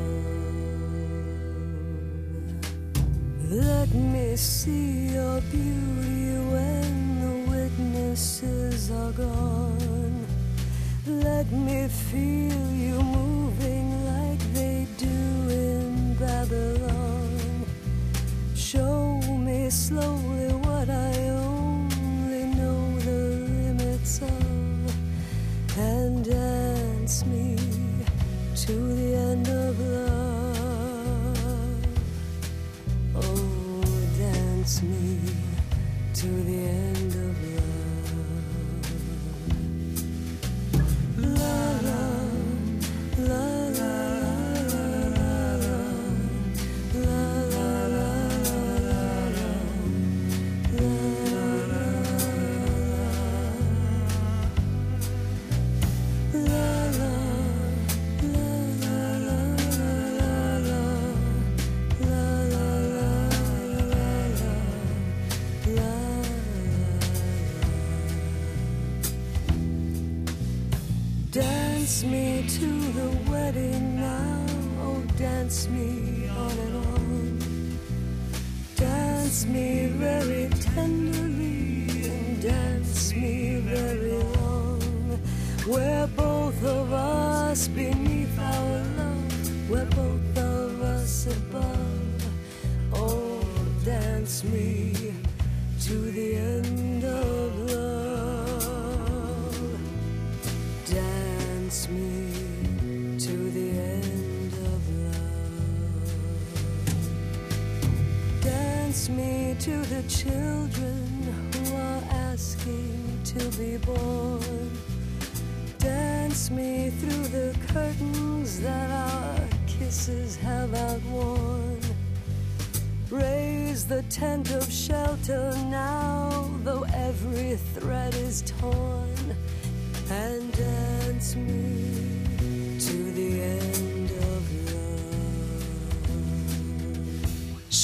Let 3.64 3.90
me 3.94 4.36
see 4.36 5.14
your 5.14 5.40
beauty 5.50 6.36
when 6.52 7.20
the 7.24 7.34
witnesses 7.50 8.90
are 8.90 9.12
gone. 9.12 10.15
Let 11.08 11.52
me 11.52 11.86
feel 11.86 12.72
you 12.72 13.00
moving 13.00 14.04
like 14.06 14.40
they 14.52 14.88
do 14.98 15.06
in 15.06 16.14
Babylon. 16.14 17.64
Show 18.56 19.20
me 19.38 19.70
slowly 19.70 20.35
to 72.48 72.66
the 72.92 73.30
wedding 73.30 73.96
now, 73.98 74.46
oh 74.80 75.02
dance 75.18 75.68
me 75.68 76.05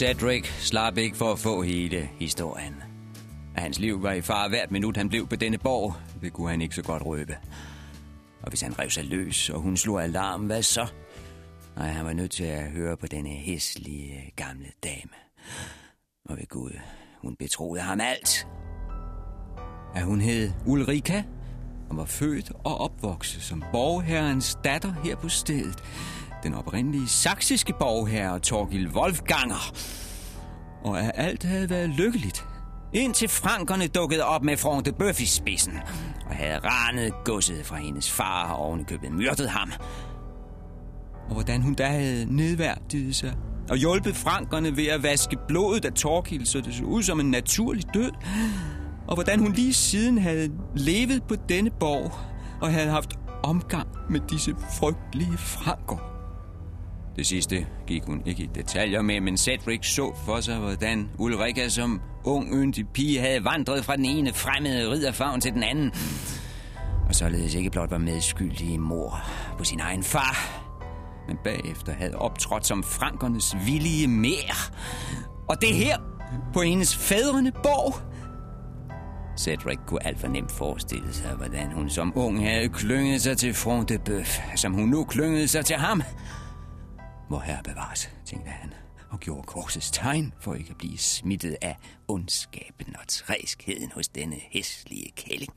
Cedric 0.02 0.46
slap 0.58 0.98
ikke 0.98 1.16
for 1.16 1.32
at 1.32 1.38
få 1.38 1.62
hele 1.62 2.10
historien. 2.18 2.74
At 3.54 3.62
hans 3.62 3.78
liv 3.78 4.02
var 4.02 4.12
i 4.12 4.20
fare 4.20 4.48
hvert 4.48 4.70
minut, 4.70 4.96
han 4.96 5.08
blev 5.08 5.26
på 5.26 5.36
denne 5.36 5.58
borg, 5.58 5.94
det 6.22 6.32
kunne 6.32 6.50
han 6.50 6.62
ikke 6.62 6.74
så 6.74 6.82
godt 6.82 7.06
røbe. 7.06 7.36
Og 8.42 8.48
hvis 8.48 8.60
han 8.60 8.78
rev 8.78 8.90
sig 8.90 9.04
løs, 9.04 9.50
og 9.50 9.60
hun 9.60 9.76
slog 9.76 10.02
alarm, 10.02 10.46
hvad 10.46 10.62
så? 10.62 10.86
Nej, 11.76 11.88
han 11.88 12.04
var 12.04 12.12
nødt 12.12 12.30
til 12.30 12.44
at 12.44 12.70
høre 12.70 12.96
på 12.96 13.06
denne 13.06 13.30
hæslige 13.30 14.32
gamle 14.36 14.66
dame. 14.84 15.16
Og 16.24 16.36
ved 16.36 16.46
Gud, 16.48 16.78
hun 17.20 17.36
betroede 17.36 17.80
ham 17.80 18.00
alt. 18.00 18.46
At 19.94 20.02
hun 20.02 20.20
hed 20.20 20.52
Ulrika, 20.66 21.22
og 21.90 21.96
var 21.96 22.04
født 22.04 22.52
og 22.64 22.80
opvokset 22.80 23.42
som 23.42 23.64
borgherrens 23.72 24.58
datter 24.64 24.94
her 25.04 25.16
på 25.16 25.28
stedet. 25.28 25.82
Den 26.42 26.54
oprindelige 26.54 27.08
saksiske 27.08 27.72
borgherre 27.78 28.38
Torgil 28.38 28.88
Wolfganger. 28.88 29.72
Og 30.84 31.00
at 31.00 31.10
alt 31.14 31.42
havde 31.42 31.70
været 31.70 31.88
lykkeligt. 31.88 32.44
Indtil 32.92 33.28
frankerne 33.28 33.86
dukkede 33.86 34.24
op 34.24 34.42
med 34.42 34.56
Front 34.56 34.86
de 34.86 34.92
Bøf 34.92 35.20
i 35.20 35.26
spidsen, 35.26 35.72
og 36.28 36.34
havde 36.34 36.58
ranet 36.58 37.12
godset 37.24 37.66
fra 37.66 37.76
hendes 37.76 38.10
far 38.10 38.52
og 38.52 38.66
ovenikøbet 38.66 39.12
myrdet 39.12 39.50
ham. 39.50 39.72
Og 41.28 41.34
hvordan 41.34 41.62
hun 41.62 41.74
da 41.74 41.86
havde 41.86 42.36
nedværdiget 42.36 43.16
sig 43.16 43.34
og 43.70 43.76
hjulpet 43.76 44.16
frankerne 44.16 44.76
ved 44.76 44.86
at 44.86 45.02
vaske 45.02 45.36
blodet 45.48 45.84
af 45.84 45.92
Torkild, 45.92 46.46
så 46.46 46.60
det 46.60 46.74
så 46.74 46.84
ud 46.84 47.02
som 47.02 47.20
en 47.20 47.30
naturlig 47.30 47.84
død. 47.94 48.10
Og 49.08 49.14
hvordan 49.14 49.38
hun 49.40 49.52
lige 49.52 49.74
siden 49.74 50.18
havde 50.18 50.52
levet 50.74 51.22
på 51.28 51.34
denne 51.48 51.70
borg 51.70 52.12
og 52.60 52.72
havde 52.72 52.90
haft 52.90 53.14
omgang 53.42 53.88
med 54.10 54.20
disse 54.30 54.54
frygtelige 54.70 55.38
franker. 55.38 56.11
Det 57.16 57.26
sidste 57.26 57.66
gik 57.86 58.02
hun 58.04 58.22
ikke 58.26 58.42
i 58.42 58.48
detaljer 58.54 59.02
med, 59.02 59.20
men 59.20 59.36
Cedric 59.36 59.86
så 59.86 60.14
for 60.26 60.40
sig, 60.40 60.58
hvordan 60.58 61.10
Ulrika 61.18 61.68
som 61.68 62.00
ung 62.24 62.54
yndig 62.54 62.88
pige 62.88 63.20
havde 63.20 63.44
vandret 63.44 63.84
fra 63.84 63.96
den 63.96 64.04
ene 64.04 64.32
fremmede 64.32 64.90
ridderfavn 64.90 65.40
til 65.40 65.52
den 65.52 65.62
anden. 65.62 65.92
Og 67.08 67.14
således 67.14 67.54
ikke 67.54 67.70
blot 67.70 67.90
var 67.90 67.98
medskyldig 67.98 68.70
i 68.70 68.76
mor 68.76 69.20
på 69.58 69.64
sin 69.64 69.80
egen 69.80 70.02
far, 70.02 70.36
men 71.28 71.38
bagefter 71.44 71.92
havde 71.92 72.16
optrådt 72.16 72.66
som 72.66 72.82
frankernes 72.82 73.56
villige 73.66 74.08
mer. 74.08 74.72
Og 75.48 75.60
det 75.60 75.74
her 75.74 75.96
på 76.52 76.60
hendes 76.60 76.96
fædrene 76.96 77.52
borg. 77.52 77.94
Cedric 79.38 79.78
kunne 79.86 80.06
alt 80.06 80.20
for 80.20 80.28
nemt 80.28 80.52
forestille 80.52 81.12
sig, 81.12 81.30
hvordan 81.30 81.72
hun 81.72 81.90
som 81.90 82.12
ung 82.16 82.48
havde 82.48 82.68
klynget 82.68 83.22
sig 83.22 83.36
til 83.38 83.54
Front 83.54 83.88
de 83.88 83.98
Bøf, 83.98 84.38
som 84.56 84.72
hun 84.72 84.88
nu 84.88 85.04
klyngede 85.04 85.48
sig 85.48 85.64
til 85.64 85.76
ham. 85.76 86.02
Hvor 87.32 87.40
herre 87.40 87.62
bevares, 87.62 88.10
tænkte 88.26 88.50
han, 88.50 88.74
og 89.10 89.20
gjorde 89.20 89.42
korsets 89.42 89.90
tegn 89.90 90.34
for 90.40 90.54
ikke 90.54 90.70
at 90.70 90.78
blive 90.78 90.98
smittet 90.98 91.56
af 91.62 91.76
ondskaben 92.08 92.96
og 92.96 93.08
træskheden 93.08 93.92
hos 93.92 94.08
denne 94.08 94.36
hæslige 94.50 95.12
kælling. 95.16 95.52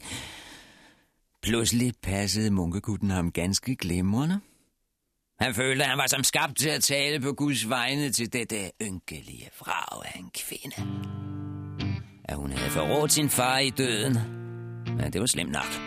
Pludselig 1.43 1.93
passede 2.03 2.51
munkekutten 2.51 3.09
ham 3.09 3.31
ganske 3.31 3.75
glimrende. 3.75 4.39
Han 5.39 5.53
følte, 5.53 5.83
at 5.83 5.89
han 5.89 5.97
var 5.97 6.07
som 6.07 6.23
skabt 6.23 6.57
til 6.57 6.69
at 6.69 6.83
tale 6.83 7.19
på 7.19 7.33
Guds 7.33 7.69
vegne 7.69 8.11
til 8.11 8.33
dette 8.33 8.71
ynkelige 8.81 9.49
vrag 9.59 10.05
af 10.05 10.19
en 10.19 10.31
kvinde. 10.33 10.75
At 12.25 12.35
hun 12.35 12.51
havde 12.51 12.71
forrådt 12.71 13.11
sin 13.11 13.29
far 13.29 13.57
i 13.57 13.69
døden, 13.69 14.13
ja, 14.99 15.09
det 15.09 15.21
var 15.21 15.27
slemt 15.27 15.51
nok. 15.51 15.81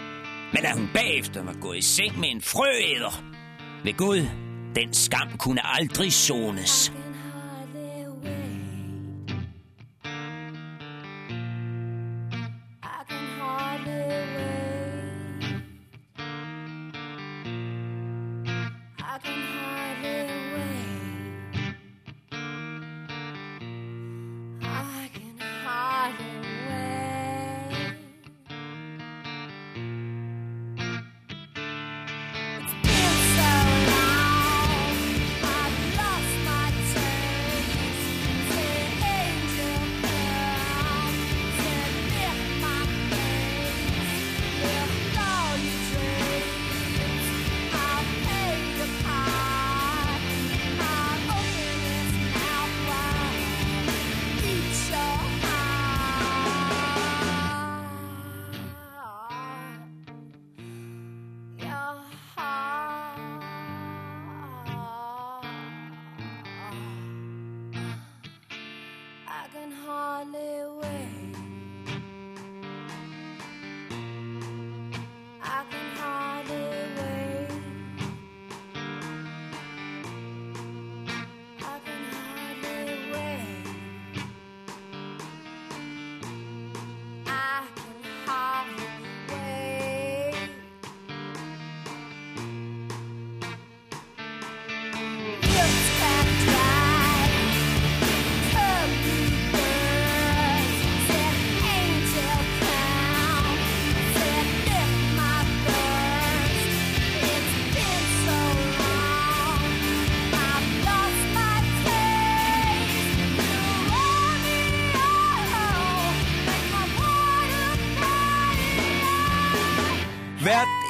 Men 0.53 0.65
at 0.65 0.79
hun 0.79 0.89
bagefter 0.95 1.43
var 1.43 1.57
gået 1.61 1.79
i 1.79 1.83
seng 1.83 2.19
med 2.19 2.29
en 2.29 2.43
frøæder. 2.43 3.25
Ved 3.85 3.97
Gud, 3.97 4.48
den 4.79 4.95
skam 4.95 5.29
kunne 5.39 5.61
aldrig 5.65 6.13
sones. 6.13 6.93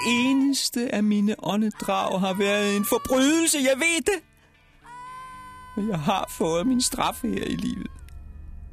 Eneste 0.06 0.94
af 0.94 1.02
mine 1.02 1.34
åndedrag 1.38 2.20
har 2.20 2.34
været 2.34 2.76
en 2.76 2.84
forbrydelse, 2.84 3.58
jeg 3.58 3.76
ved 3.76 4.00
det. 4.00 4.22
Men 5.76 5.90
jeg 5.90 5.98
har 5.98 6.26
fået 6.30 6.66
min 6.66 6.82
straf 6.82 7.22
her 7.22 7.44
i 7.44 7.56
livet. 7.56 7.87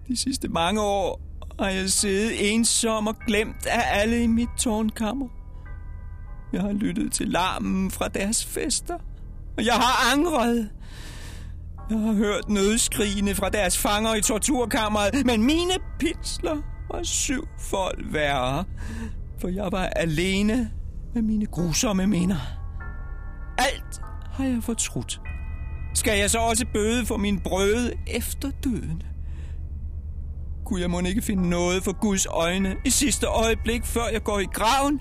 De 0.08 0.18
sidste 0.18 0.48
mange 0.48 0.82
år 0.82 1.22
har 1.60 1.70
jeg 1.70 1.90
siddet 1.90 2.54
ensom 2.54 3.08
og 3.08 3.16
glemt 3.28 3.66
af 3.66 4.02
alle 4.02 4.24
i 4.24 4.28
mit 4.28 4.50
tårnkammer. 4.60 5.28
Jeg 6.54 6.62
har 6.62 6.72
lyttet 6.72 7.14
til 7.14 7.28
larmen 7.28 7.92
fra 7.92 8.08
deres 8.08 8.46
fester, 8.46 8.98
og 9.58 9.66
jeg 9.66 9.74
har 9.74 10.14
angret. 10.14 10.70
Jeg 11.90 12.00
har 12.00 12.14
hørt 12.14 12.50
nødskrigene 12.50 13.36
fra 13.36 13.50
deres 13.50 13.78
fanger 13.78 14.16
i 14.16 14.22
torturkammeret, 14.22 15.26
men 15.26 15.44
mine 15.44 15.74
pinsler 16.00 16.58
var 16.92 17.04
syvfold 17.04 18.12
værre, 18.12 18.66
for 19.40 19.48
jeg 19.48 19.72
var 19.72 19.86
alene 19.86 20.72
med 21.16 21.22
mine 21.22 21.46
grusomme 21.46 22.08
minder. 22.08 22.40
Alt 23.58 24.02
har 24.32 24.46
jeg 24.46 24.64
fortrudt. 24.64 25.22
Skal 25.94 26.20
jeg 26.20 26.32
så 26.32 26.40
også 26.40 26.66
bøde 26.74 27.06
for 27.06 27.18
min 27.18 27.40
brøde 27.40 27.94
efter 28.08 28.52
døden? 28.64 29.04
Kunne 30.66 30.82
jeg 30.82 30.90
må 30.90 31.00
ikke 31.00 31.22
finde 31.22 31.50
noget 31.50 31.84
for 31.84 32.00
Guds 32.02 32.26
øjne 32.26 32.76
i 32.86 32.90
sidste 32.90 33.28
øjeblik, 33.28 33.86
før 33.86 34.08
jeg 34.08 34.24
går 34.24 34.40
i 34.40 34.46
graven? 34.46 35.00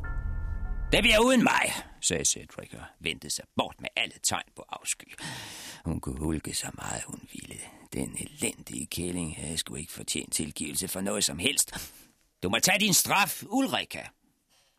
Det 0.93 1.03
bliver 1.03 1.19
uden 1.25 1.43
mig, 1.43 1.73
sagde 2.01 2.25
Cedric 2.25 2.73
og 2.73 2.85
vendte 3.01 3.31
sig 3.31 3.45
bort 3.57 3.75
med 3.81 3.89
alle 3.97 4.15
tegn 4.23 4.49
på 4.57 4.65
afsky. 4.69 5.15
Hun 5.85 6.01
kunne 6.01 6.19
hulke 6.19 6.55
så 6.55 6.67
meget, 6.75 7.03
hun 7.07 7.21
ville. 7.33 7.57
Den 7.93 8.17
elendige 8.19 8.87
kælling 8.87 9.37
havde 9.37 9.57
sgu 9.57 9.75
ikke 9.75 9.93
fortjent 9.93 10.33
tilgivelse 10.33 10.89
for 10.89 11.01
noget 11.01 11.25
som 11.25 11.39
helst. 11.39 11.91
Du 12.43 12.49
må 12.49 12.59
tage 12.59 12.79
din 12.81 12.95
straf, 12.95 13.43
Ulrika. 13.51 14.01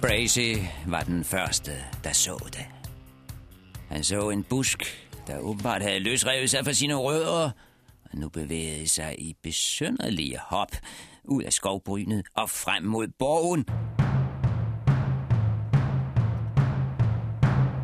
Bracy 0.00 0.54
var 0.86 1.00
den 1.00 1.24
første, 1.24 1.70
der 2.04 2.12
så 2.12 2.46
det. 2.52 2.66
Han 3.88 4.04
så 4.04 4.30
en 4.30 4.44
busk, 4.44 5.08
der 5.26 5.38
åbenbart 5.38 5.82
havde 5.82 5.98
løsrevet 5.98 6.50
sig 6.50 6.64
fra 6.64 6.72
sine 6.72 6.94
rødder, 6.94 7.50
og 8.04 8.18
nu 8.18 8.28
bevægede 8.28 8.88
sig 8.88 9.20
i 9.20 9.36
besønderlige 9.42 10.38
hop 10.38 10.70
ud 11.24 11.42
af 11.42 11.52
skovbrynet 11.52 12.26
og 12.34 12.50
frem 12.50 12.82
mod 12.82 13.08
borgen. 13.18 13.64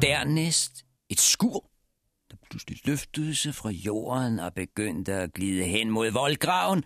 Dernæst 0.02 0.84
et 1.08 1.20
skur, 1.20 1.70
der 2.30 2.36
pludselig 2.50 2.78
løftede 2.84 3.34
sig 3.34 3.54
fra 3.54 3.70
jorden 3.70 4.40
og 4.40 4.54
begyndte 4.54 5.12
at 5.12 5.32
glide 5.32 5.64
hen 5.64 5.90
mod 5.90 6.10
voldgraven. 6.10 6.84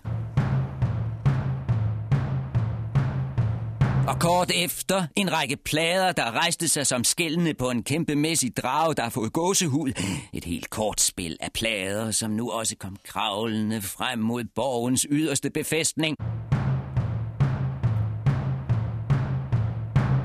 Og 4.08 4.20
kort 4.20 4.50
efter 4.54 5.06
en 5.16 5.32
række 5.32 5.56
plader, 5.56 6.12
der 6.12 6.30
rejste 6.30 6.68
sig 6.68 6.86
som 6.86 7.04
skældende 7.04 7.54
på 7.54 7.70
en 7.70 7.82
kæmpemæssig 7.82 8.56
drage, 8.56 8.94
der 8.94 9.02
har 9.02 9.10
fået 9.10 9.32
gåsehud. 9.32 9.92
Et 10.32 10.44
helt 10.44 10.70
kort 10.70 11.00
spil 11.00 11.36
af 11.40 11.52
plader, 11.54 12.10
som 12.10 12.30
nu 12.30 12.50
også 12.50 12.76
kom 12.76 12.96
kravlende 13.04 13.82
frem 13.82 14.18
mod 14.18 14.44
borgens 14.54 15.06
yderste 15.10 15.50
befæstning. 15.50 16.16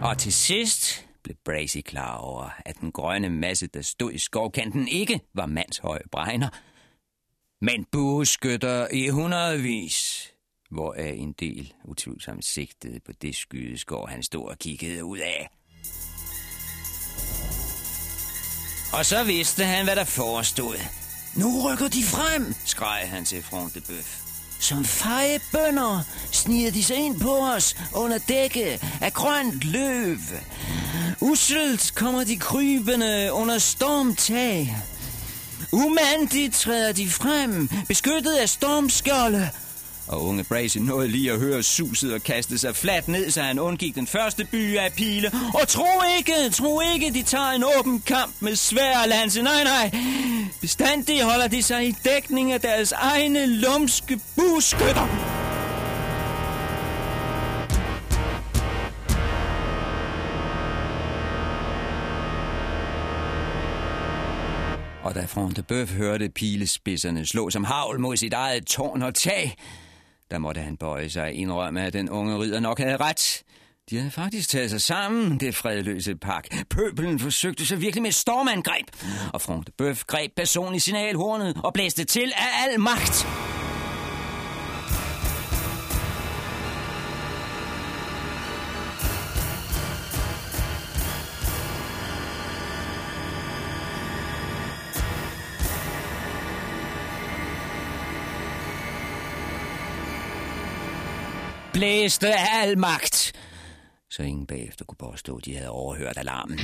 Og 0.03 0.17
til 0.17 0.33
sidst 0.33 1.05
blev 1.23 1.35
Bracy 1.45 1.77
klar 1.85 2.17
over, 2.17 2.49
at 2.65 2.75
den 2.81 2.91
grønne 2.91 3.29
masse, 3.29 3.67
der 3.67 3.81
stod 3.81 4.11
i 4.11 4.17
skovkanten, 4.17 4.87
ikke 4.87 5.19
var 5.33 5.45
mandshøje 5.45 6.01
bregner, 6.11 6.49
men 7.61 7.85
bueskytter 7.91 8.87
i 8.93 9.09
hundredvis, 9.09 10.31
hvoraf 10.75 11.13
en 11.17 11.33
del 11.39 11.73
utvivlsomt 11.83 12.45
sigtede 12.45 12.99
på 13.05 13.11
det 13.21 13.35
skydeskår, 13.35 14.07
han 14.07 14.23
stod 14.23 14.45
og 14.47 14.59
kiggede 14.59 15.03
ud 15.03 15.17
af. 15.17 15.49
Og 18.93 19.05
så 19.05 19.23
vidste 19.23 19.65
han, 19.65 19.85
hvad 19.85 19.95
der 19.95 20.03
forestod. 20.03 20.75
Nu 21.35 21.69
rykker 21.69 21.87
de 21.87 22.03
frem, 22.03 22.55
skreg 22.65 23.09
han 23.09 23.25
til 23.25 23.43
Front 23.43 23.73
de 23.73 23.81
Bøf. 23.81 24.21
Som 24.59 24.85
feje 24.85 25.39
bønder 25.51 26.01
sniger 26.31 26.71
de 26.71 26.83
sig 26.83 26.97
ind 26.97 27.19
på 27.19 27.37
os 27.37 27.75
under 27.95 28.17
dække 28.17 28.79
af 29.01 29.13
grønt 29.13 29.63
løv. 29.63 30.17
Uselt 31.21 31.93
kommer 31.95 32.23
de 32.23 32.37
krybende 32.37 33.29
under 33.31 33.57
stormtag. 33.57 34.75
Umandigt 35.71 36.53
træder 36.53 36.93
de 36.93 37.09
frem, 37.09 37.69
beskyttet 37.87 38.33
af 38.33 38.49
stormskjolde. 38.49 39.49
Og 40.07 40.25
unge 40.25 40.43
Bracy 40.43 40.77
nåede 40.77 41.07
lige 41.07 41.31
at 41.31 41.39
høre 41.39 41.63
suset 41.63 42.13
og 42.13 42.23
kaste 42.23 42.57
sig 42.57 42.75
fladt 42.75 43.07
ned, 43.07 43.31
så 43.31 43.41
han 43.41 43.59
undgik 43.59 43.95
den 43.95 44.07
første 44.07 44.45
by 44.45 44.77
af 44.77 44.93
pile. 44.93 45.31
Og 45.61 45.67
tro 45.67 45.85
ikke, 46.17 46.49
tro 46.51 46.81
ikke, 46.93 47.13
de 47.13 47.23
tager 47.23 47.51
en 47.51 47.63
åben 47.79 48.01
kamp 48.01 48.33
med 48.39 48.55
svær 48.55 48.99
og 49.03 49.07
lanse. 49.07 49.41
Nej, 49.41 49.63
nej. 49.63 49.91
Bestandig 50.61 51.23
holder 51.23 51.47
de 51.47 51.63
sig 51.63 51.87
i 51.87 51.95
dækning 52.03 52.51
af 52.51 52.61
deres 52.61 52.91
egne 52.91 53.45
lumske 53.45 54.19
buskytter. 54.35 55.07
Og 65.03 65.15
da 65.15 65.25
Front 65.25 65.57
de 65.57 65.63
Bøf 65.63 65.91
hørte 65.91 66.29
pilespidserne 66.29 67.25
slå 67.25 67.49
som 67.49 67.63
havl 67.63 67.99
mod 67.99 68.17
sit 68.17 68.33
eget 68.33 68.65
tårn 68.65 69.01
og 69.01 69.15
tag, 69.15 69.55
der 70.31 70.37
måtte 70.37 70.61
han 70.61 70.77
bøje 70.77 71.09
sig 71.09 71.23
og 71.23 71.33
indrømme, 71.33 71.85
at 71.85 71.93
den 71.93 72.09
unge 72.09 72.39
ridder 72.39 72.59
nok 72.59 72.79
havde 72.79 72.97
ret. 72.97 73.43
De 73.89 73.97
havde 73.97 74.11
faktisk 74.11 74.49
taget 74.49 74.69
sig 74.69 74.81
sammen, 74.81 75.39
det 75.39 75.55
fredløse 75.55 76.15
pak. 76.15 76.47
Pøbelen 76.69 77.19
forsøgte 77.19 77.65
sig 77.65 77.81
virkelig 77.81 78.01
med 78.01 78.09
et 78.09 78.15
stormangreb, 78.15 78.87
og 79.33 79.41
Front 79.41 79.69
Bøf 79.77 80.03
greb 80.03 80.31
personligt 80.35 80.83
signalhornet 80.83 81.61
og 81.63 81.73
blæste 81.73 82.03
til 82.03 82.31
af 82.35 82.71
al 82.71 82.79
magt. 82.79 83.27
Blæste 101.75 102.27
af 102.33 102.61
al 102.61 102.77
magt, 102.77 103.33
så 104.09 104.23
ingen 104.23 104.45
bagefter 104.47 104.85
kunne 104.85 105.11
påstå, 105.11 105.37
at 105.37 105.45
de 105.45 105.55
havde 105.55 105.69
overhørt 105.69 106.17
alarmen. 106.17 106.59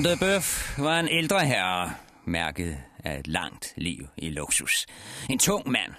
Front 0.00 0.20
de 0.20 0.26
Bøf 0.26 0.78
var 0.78 1.00
en 1.00 1.08
ældre 1.08 1.46
herre, 1.46 1.92
mærket 2.26 2.76
af 3.04 3.18
et 3.18 3.26
langt 3.26 3.72
liv 3.76 4.08
i 4.16 4.28
luksus. 4.30 4.86
En 5.30 5.38
tung 5.38 5.70
mand, 5.70 5.92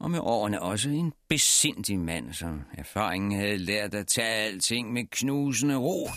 og 0.00 0.10
med 0.10 0.18
årene 0.22 0.62
også 0.62 0.88
en 0.88 1.12
besindig 1.28 1.98
mand, 1.98 2.34
som 2.34 2.60
erfaringen 2.78 3.40
havde 3.40 3.58
lært 3.58 3.94
at 3.94 4.06
tage 4.06 4.28
alting 4.28 4.92
med 4.92 5.02
knusende 5.10 5.76
ro. 5.76 6.10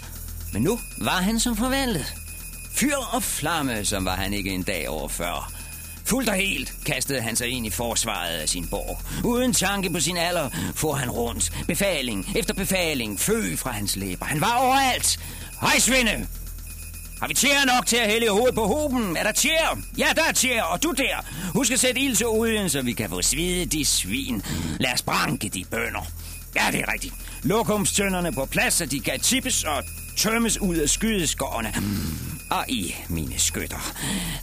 Men 0.53 0.61
nu 0.61 0.79
var 1.01 1.21
han 1.21 1.39
som 1.39 1.55
forvandlet. 1.55 2.13
Fyr 2.75 2.95
og 3.13 3.23
flamme, 3.23 3.85
som 3.85 4.05
var 4.05 4.15
han 4.15 4.33
ikke 4.33 4.49
en 4.49 4.63
dag 4.63 4.89
over 4.89 5.07
før. 5.07 5.51
Fuldt 6.05 6.29
og 6.29 6.35
helt 6.35 6.73
kastede 6.85 7.21
han 7.21 7.35
sig 7.35 7.47
ind 7.47 7.65
i 7.65 7.69
forsvaret 7.69 8.37
af 8.37 8.49
sin 8.49 8.67
borg. 8.71 9.25
Uden 9.25 9.53
tanke 9.53 9.89
på 9.89 9.99
sin 9.99 10.17
alder 10.17 10.49
får 10.75 10.93
han 10.93 11.11
rundt. 11.11 11.51
Befaling 11.67 12.27
efter 12.35 12.53
befaling, 12.53 13.19
fø 13.19 13.55
fra 13.55 13.71
hans 13.71 13.95
læber. 13.95 14.25
Han 14.25 14.41
var 14.41 14.57
overalt. 14.57 15.19
Hej, 15.61 15.79
Svende! 15.79 16.27
Har 17.19 17.27
vi 17.27 17.33
tjære 17.33 17.65
nok 17.65 17.85
til 17.85 17.97
at 17.97 18.07
hælde 18.11 18.29
hovedet 18.29 18.55
på 18.55 18.67
hoben? 18.67 19.17
Er 19.17 19.23
der 19.23 19.31
tjære? 19.31 19.77
Ja, 19.97 20.07
der 20.15 20.23
er 20.29 20.31
tjære, 20.31 20.63
og 20.67 20.83
du 20.83 20.91
der. 20.91 21.25
Husk 21.53 21.71
at 21.71 21.79
sætte 21.79 22.01
ild 22.01 22.15
til 22.15 22.27
olien, 22.27 22.69
så 22.69 22.81
vi 22.81 22.93
kan 22.93 23.09
få 23.09 23.21
svide 23.21 23.65
de 23.65 23.85
svin. 23.85 24.41
Lad 24.79 24.93
os 24.93 25.01
branke 25.01 25.49
de 25.49 25.65
bønder. 25.71 26.07
Ja, 26.55 26.61
det 26.71 26.79
er 26.79 26.93
rigtigt. 26.93 27.13
Lokumstønderne 27.43 28.31
på 28.31 28.45
plads, 28.45 28.73
så 28.73 28.85
de 28.85 28.99
kan 28.99 29.19
tippes 29.19 29.63
og 29.63 29.83
tømmes 30.17 30.61
ud 30.61 30.75
af 30.75 30.89
skydeskårene. 30.89 31.73
Og 32.49 32.65
I, 32.69 32.95
mine 33.09 33.39
skytter. 33.39 33.93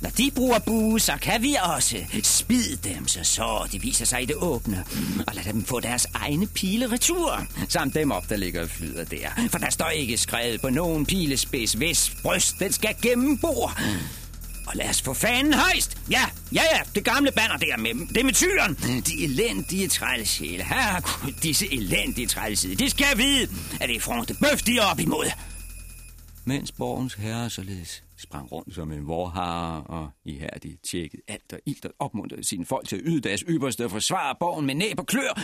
Når 0.00 0.10
de 0.10 0.30
bruger 0.34 0.58
bue, 0.58 1.00
så 1.00 1.12
kan 1.22 1.42
vi 1.42 1.56
også 1.76 1.96
spide 2.22 2.76
dem, 2.76 3.08
så 3.08 3.24
så 3.24 3.68
de 3.72 3.80
viser 3.80 4.04
sig 4.04 4.22
i 4.22 4.26
det 4.26 4.36
åbne. 4.36 4.84
Og 5.26 5.34
lad 5.34 5.44
dem 5.44 5.64
få 5.64 5.80
deres 5.80 6.06
egne 6.14 6.46
pile 6.46 6.92
retur. 6.92 7.46
Samt 7.68 7.94
dem 7.94 8.10
op, 8.10 8.28
der 8.28 8.36
ligger 8.36 8.62
og 8.62 8.70
flyder 8.70 9.04
der. 9.04 9.28
For 9.50 9.58
der 9.58 9.70
står 9.70 9.88
ikke 9.88 10.16
skrevet 10.16 10.60
på 10.60 10.70
nogen 10.70 11.06
pilespids, 11.06 11.72
hvis 11.72 12.12
bryst 12.22 12.58
den 12.58 12.72
skal 12.72 12.94
gennembore. 13.02 13.70
Og 14.66 14.72
lad 14.76 14.88
os 14.88 15.02
få 15.02 15.14
fanden 15.14 15.54
højst. 15.54 15.98
Ja, 16.10 16.24
ja, 16.52 16.62
ja, 16.72 16.80
det 16.94 17.04
gamle 17.04 17.32
banner 17.32 17.56
der 17.56 17.76
med 17.76 18.14
det 18.14 18.24
med 18.24 18.32
tyren. 18.32 19.02
De 19.06 19.24
elendige 19.24 19.88
trællesjæle. 19.88 20.64
Her, 20.64 21.18
disse 21.42 21.72
elendige 21.74 22.26
trælsjæle. 22.26 22.74
De 22.74 22.90
skal 22.90 23.18
vide, 23.18 23.48
at 23.80 23.88
det 23.88 23.96
er 23.96 24.00
fronte 24.00 24.34
bøf, 24.34 24.62
de 24.62 24.78
er 24.78 24.82
op 24.82 25.00
imod 25.00 25.26
mens 26.46 26.72
borgens 26.72 27.14
herre 27.14 27.50
således 27.50 28.04
sprang 28.16 28.52
rundt 28.52 28.74
som 28.74 28.92
en 28.92 29.06
vorhare 29.06 29.82
og 29.82 30.10
ihærdigt 30.24 30.84
tjekkede 30.84 31.22
alt 31.28 31.52
og 31.52 31.60
ilt 31.66 31.84
og 31.84 31.94
opmuntrede 31.98 32.44
sine 32.44 32.66
folk 32.66 32.88
til 32.88 32.96
at 32.96 33.02
yde 33.04 33.20
deres 33.20 33.44
ypperste 33.48 33.84
og 33.84 33.90
forsvare 33.90 34.36
borgen 34.40 34.66
med 34.66 34.74
næb 34.74 34.98
og 34.98 35.06
klør, 35.06 35.40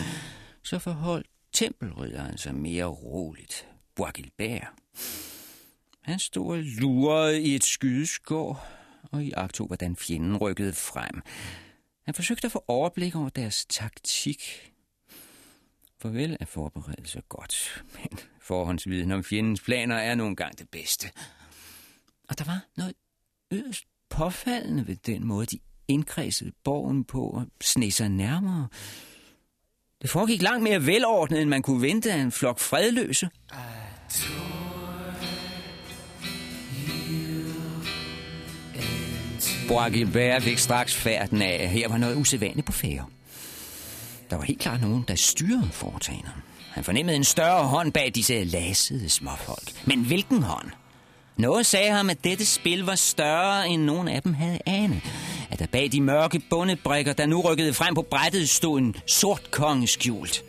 så 0.63 0.79
forholdt 0.79 1.27
tempelrydderen 1.53 2.37
sig 2.37 2.55
mere 2.55 2.85
roligt. 2.85 3.67
Boagilbert. 3.95 4.67
Han 6.01 6.19
stod 6.19 6.57
og 6.57 6.63
lurede 6.63 7.41
i 7.41 7.55
et 7.55 7.63
skydeskår, 7.63 8.67
og 9.11 9.23
i 9.23 9.31
agtog, 9.31 9.67
hvordan 9.67 9.95
fjenden 9.95 10.37
rykkede 10.37 10.73
frem. 10.73 11.21
Han 12.05 12.13
forsøgte 12.13 12.45
at 12.45 12.51
få 12.51 12.63
overblik 12.67 13.15
over 13.15 13.29
deres 13.29 13.65
taktik. 13.65 14.72
Farvel 16.03 16.37
er 16.39 16.45
forberedelse 16.45 17.21
godt, 17.29 17.83
men 17.93 18.19
forhåndsviden 18.41 19.11
om 19.11 19.23
fjendens 19.23 19.61
planer 19.61 19.95
er 19.95 20.15
nogle 20.15 20.35
gange 20.35 20.55
det 20.57 20.69
bedste. 20.69 21.07
Og 22.29 22.39
der 22.39 22.45
var 22.45 22.65
noget 22.77 22.93
yderst 23.51 23.83
påfaldende 24.09 24.87
ved 24.87 24.95
den 24.95 25.27
måde, 25.27 25.45
de 25.45 25.59
indkredsede 25.87 26.51
borgen 26.63 27.03
på 27.03 27.27
og 27.27 27.47
sne 27.61 27.91
sig 27.91 28.09
nærmere. 28.09 28.67
Det 30.01 30.09
foregik 30.09 30.41
langt 30.41 30.63
mere 30.63 30.85
velordnet, 30.85 31.41
end 31.41 31.49
man 31.49 31.61
kunne 31.61 31.81
vente 31.81 32.13
af 32.13 32.17
en 32.17 32.31
flok 32.31 32.59
fredløse. 32.59 33.29
Bois 39.67 40.43
fik 40.43 40.57
straks 40.57 40.95
færden 40.95 41.41
af, 41.41 41.63
at 41.63 41.69
her 41.69 41.89
var 41.89 41.97
noget 41.97 42.15
usædvanligt 42.15 42.65
på 42.65 42.71
færre. 42.71 43.05
Der 44.29 44.35
var 44.35 44.43
helt 44.43 44.59
klart 44.59 44.81
nogen, 44.81 45.05
der 45.07 45.15
styrede 45.15 45.69
foretagene. 45.71 46.31
Han 46.71 46.83
fornemmede 46.83 47.15
en 47.15 47.23
større 47.23 47.63
hånd 47.63 47.91
bag 47.91 48.11
disse 48.15 48.43
lasede 48.43 49.09
småfolk. 49.09 49.87
Men 49.87 49.99
hvilken 49.99 50.43
hånd? 50.43 50.71
Noget 51.37 51.65
sagde 51.65 51.91
ham, 51.91 52.09
at 52.09 52.23
dette 52.23 52.45
spil 52.45 52.83
var 52.83 52.95
større, 52.95 53.69
end 53.69 53.83
nogen 53.83 54.07
af 54.07 54.21
dem 54.21 54.33
havde 54.33 54.59
anet. 54.65 55.01
At 55.51 55.59
der 55.59 55.65
bag 55.65 55.91
de 55.91 56.01
mørke 56.01 56.41
bundebrikker, 56.49 57.13
der 57.13 57.25
nu 57.25 57.41
rykkede 57.41 57.73
frem 57.73 57.95
på 57.95 58.01
brættet, 58.01 58.49
stod 58.49 58.79
en 58.79 58.95
sort 59.07 59.51
konge 59.51 59.87
skjult. 59.87 60.43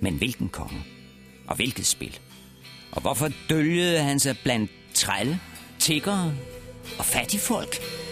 Men 0.00 0.14
hvilken 0.14 0.48
konge? 0.48 0.82
Og 1.46 1.56
hvilket 1.56 1.86
spil? 1.86 2.18
Og 2.92 3.00
hvorfor 3.00 3.30
dølgede 3.48 4.02
han 4.02 4.20
sig 4.20 4.36
blandt 4.44 4.70
trælle, 4.94 5.40
tiggere 5.78 6.34
og 6.98 7.04
fattigfolk? 7.04 7.74
folk? 7.74 8.07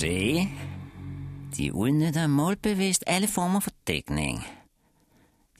Se, 0.00 0.48
de 1.56 1.74
udnytter 1.74 2.26
målbevidst 2.26 3.04
alle 3.06 3.28
former 3.28 3.60
for 3.60 3.70
dækning. 3.86 4.46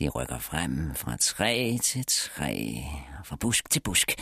De 0.01 0.09
rykker 0.09 0.39
frem 0.39 0.95
fra 0.95 1.17
træ 1.17 1.77
til 1.83 2.05
træ, 2.09 2.67
og 3.19 3.27
fra 3.27 3.37
busk 3.37 3.71
til 3.71 3.81
busk. 3.81 4.15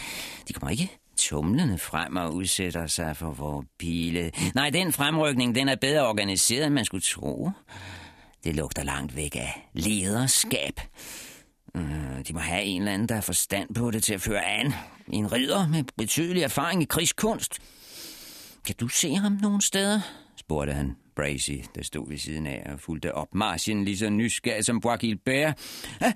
De 0.48 0.52
kommer 0.52 0.70
ikke 0.70 0.98
tumlende 1.16 1.78
frem 1.78 2.16
og 2.16 2.34
udsætter 2.34 2.86
sig 2.86 3.16
for 3.16 3.30
vores 3.30 3.66
pile. 3.78 4.30
Nej, 4.54 4.70
den 4.70 4.92
fremrykning 4.92 5.54
den 5.54 5.68
er 5.68 5.76
bedre 5.76 6.08
organiseret, 6.08 6.66
end 6.66 6.74
man 6.74 6.84
skulle 6.84 7.02
tro. 7.02 7.50
Det 8.44 8.56
lugter 8.56 8.82
langt 8.82 9.16
væk 9.16 9.36
af 9.36 9.68
lederskab. 9.72 10.80
Øh, 11.74 12.26
de 12.28 12.32
må 12.32 12.38
have 12.38 12.62
en 12.62 12.82
eller 12.82 12.92
anden, 12.92 13.08
der 13.08 13.14
har 13.14 13.22
forstand 13.22 13.74
på 13.74 13.90
det 13.90 14.04
til 14.04 14.14
at 14.14 14.20
føre 14.20 14.44
an. 14.44 14.72
En 15.08 15.32
ridder 15.32 15.68
med 15.68 15.84
betydelig 15.96 16.42
erfaring 16.42 16.82
i 16.82 16.86
krigskunst. 16.86 17.60
Kan 18.68 18.76
du 18.76 18.88
se 18.88 19.14
ham 19.14 19.38
nogen 19.42 19.60
steder? 19.60 20.00
spurgte 20.36 20.72
han 20.72 20.96
Bracy, 21.16 21.52
der 21.74 21.82
stod 21.82 22.08
ved 22.08 22.18
siden 22.18 22.46
af 22.46 22.66
og 22.72 22.80
fulgte 22.80 23.14
op 23.14 23.34
marchen 23.34 23.84
lige 23.84 23.98
så 23.98 24.10
nysgerrig 24.10 24.64
som 24.64 24.80
Bois 24.80 25.00
Gilbert. 25.00 25.58
Jeg, 26.00 26.14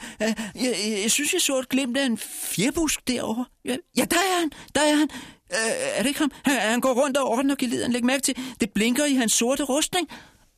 jeg, 0.55 0.74
jeg 1.03 1.11
synes, 1.11 1.32
jeg 1.32 1.40
så 1.40 1.59
et 1.59 1.68
glimt 1.68 1.96
af 1.96 2.07
en 2.07 2.18
fjerbusk 2.18 3.09
derovre. 3.09 3.44
Ja, 3.64 3.76
ja, 3.96 4.05
der 4.05 4.16
er 4.16 4.40
han, 4.40 4.50
der 4.74 4.80
er 4.80 4.96
han. 4.96 5.09
Uh, 5.50 5.98
er 5.98 6.03
det 6.03 6.09
ikke 6.09 6.20
ham? 6.20 6.30
Han, 6.44 6.61
han 6.61 6.80
går 6.80 7.03
rundt 7.03 7.16
og 7.16 7.28
ordner 7.28 7.55
geliden. 7.55 7.92
Læg 7.92 8.05
mærke 8.05 8.22
til, 8.22 8.38
det 8.61 8.70
blinker 8.74 9.05
i 9.05 9.14
hans 9.14 9.32
sorte 9.32 9.62
rustning. 9.62 10.09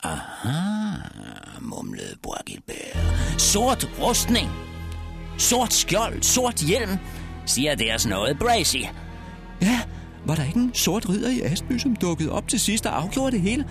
Aha, 0.02 1.58
mumlede 1.60 2.16
Bois 2.22 2.42
Gilbert. 2.46 2.96
Sort 3.38 3.90
rustning. 4.00 4.50
Sort 5.38 5.72
skjold, 5.72 6.22
sort 6.22 6.56
hjelm. 6.56 6.98
Siger 7.46 7.74
det 7.74 7.94
os 7.94 8.06
noget, 8.06 8.38
Bracy? 8.38 8.82
Ja, 9.62 9.80
var 10.26 10.34
der 10.34 10.44
ikke 10.44 10.60
en 10.60 10.74
sort 10.74 11.08
ridder 11.08 11.30
i 11.30 11.40
Asby, 11.40 11.78
som 11.78 11.96
dukkede 11.96 12.32
op 12.32 12.48
til 12.48 12.60
sidst 12.60 12.86
og 12.86 13.02
afgjorde 13.02 13.32
det 13.32 13.40
hele? 13.40 13.64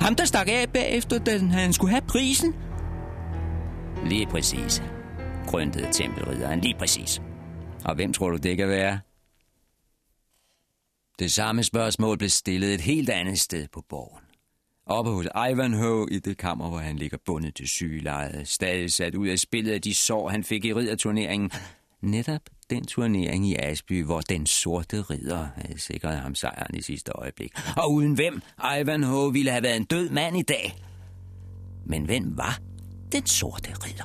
Ham, 0.00 0.14
der 0.14 0.24
stak 0.24 0.48
af 0.48 0.68
bagefter, 0.72 1.18
da 1.18 1.38
han 1.38 1.72
skulle 1.72 1.90
have 1.90 2.02
prisen? 2.08 2.54
Lige 4.06 4.26
præcis, 4.26 4.82
grøntede 5.46 5.88
tempelridderen. 5.92 6.60
Lige 6.60 6.74
præcis. 6.78 7.22
Og 7.84 7.94
hvem 7.94 8.12
tror 8.12 8.30
du, 8.30 8.36
det 8.36 8.56
kan 8.56 8.68
være? 8.68 9.00
Det 11.18 11.32
samme 11.32 11.62
spørgsmål 11.62 12.18
blev 12.18 12.30
stillet 12.30 12.74
et 12.74 12.80
helt 12.80 13.10
andet 13.10 13.38
sted 13.40 13.68
på 13.72 13.82
borgen. 13.88 14.22
Oppe 14.86 15.10
hos 15.10 15.26
Ivanhoe 15.50 16.06
i 16.10 16.18
det 16.18 16.36
kammer, 16.38 16.68
hvor 16.68 16.78
han 16.78 16.96
ligger 16.96 17.18
bundet 17.26 17.54
til 17.54 17.68
sygelejet, 17.68 18.48
stadig 18.48 18.92
sat 18.92 19.14
ud 19.14 19.28
af 19.28 19.38
spillet 19.38 19.72
af 19.72 19.82
de 19.82 19.94
sår, 19.94 20.28
han 20.28 20.44
fik 20.44 20.64
i 20.64 20.74
ridderturneringen. 20.74 21.50
Netop 22.00 22.40
den 22.74 22.86
turnering 22.86 23.48
i 23.48 23.56
Asby, 23.58 24.04
hvor 24.04 24.20
den 24.20 24.46
sorte 24.46 25.02
ridder 25.02 25.40
øh, 25.40 25.46
havde 25.54 25.80
sikret 25.80 26.18
ham 26.18 26.34
sejren 26.34 26.74
i 26.74 26.82
sidste 26.82 27.12
øjeblik. 27.14 27.52
Og 27.76 27.92
uden 27.92 28.14
hvem 28.14 28.42
Ivanhoe 28.80 29.32
ville 29.32 29.50
have 29.50 29.62
været 29.62 29.76
en 29.76 29.84
død 29.84 30.10
mand 30.10 30.36
i 30.36 30.42
dag. 30.42 30.74
Men 31.86 32.04
hvem 32.04 32.36
var 32.36 32.58
den 33.12 33.26
sorte 33.26 33.70
ridder? 33.70 34.04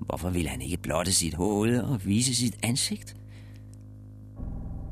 Hvorfor 0.00 0.30
ville 0.30 0.48
han 0.48 0.62
ikke 0.62 0.76
blotte 0.76 1.12
sit 1.12 1.34
hoved 1.34 1.80
og 1.80 2.06
vise 2.06 2.34
sit 2.34 2.54
ansigt? 2.62 3.16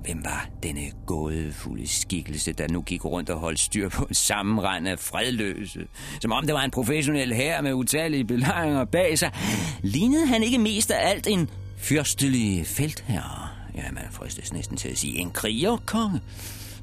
Hvem 0.05 0.25
var 0.25 0.49
denne 0.63 0.91
gådefulde 1.07 1.89
skikkelse, 1.89 2.53
der 2.53 2.69
nu 2.69 2.83
gik 2.83 3.05
rundt 3.05 3.31
og 3.31 3.39
holdt 3.39 3.61
styr 3.61 3.89
på 3.89 4.05
en 4.05 4.15
sammenrend 4.15 4.89
af 4.89 4.99
fredløse? 4.99 5.87
Som 6.21 6.33
om 6.33 6.47
det 6.47 6.55
var 6.55 6.63
en 6.63 6.71
professionel 6.71 7.33
her 7.33 7.63
med 7.63 7.75
utallige 7.75 8.25
belejringer 8.25 8.85
bag 8.85 9.19
sig. 9.19 9.33
Lignede 9.83 10.27
han 10.27 10.43
ikke 10.43 10.59
mest 10.59 10.91
af 10.91 11.11
alt 11.11 11.27
en 11.27 11.51
fyrstelige 11.81 12.65
feltherre? 12.65 13.49
Ja, 13.75 13.83
man 13.93 14.03
fristes 14.11 14.53
næsten 14.53 14.77
til 14.77 14.89
at 14.89 14.99
sige 14.99 15.19
en 15.19 15.31
krigerkonge, 15.31 16.21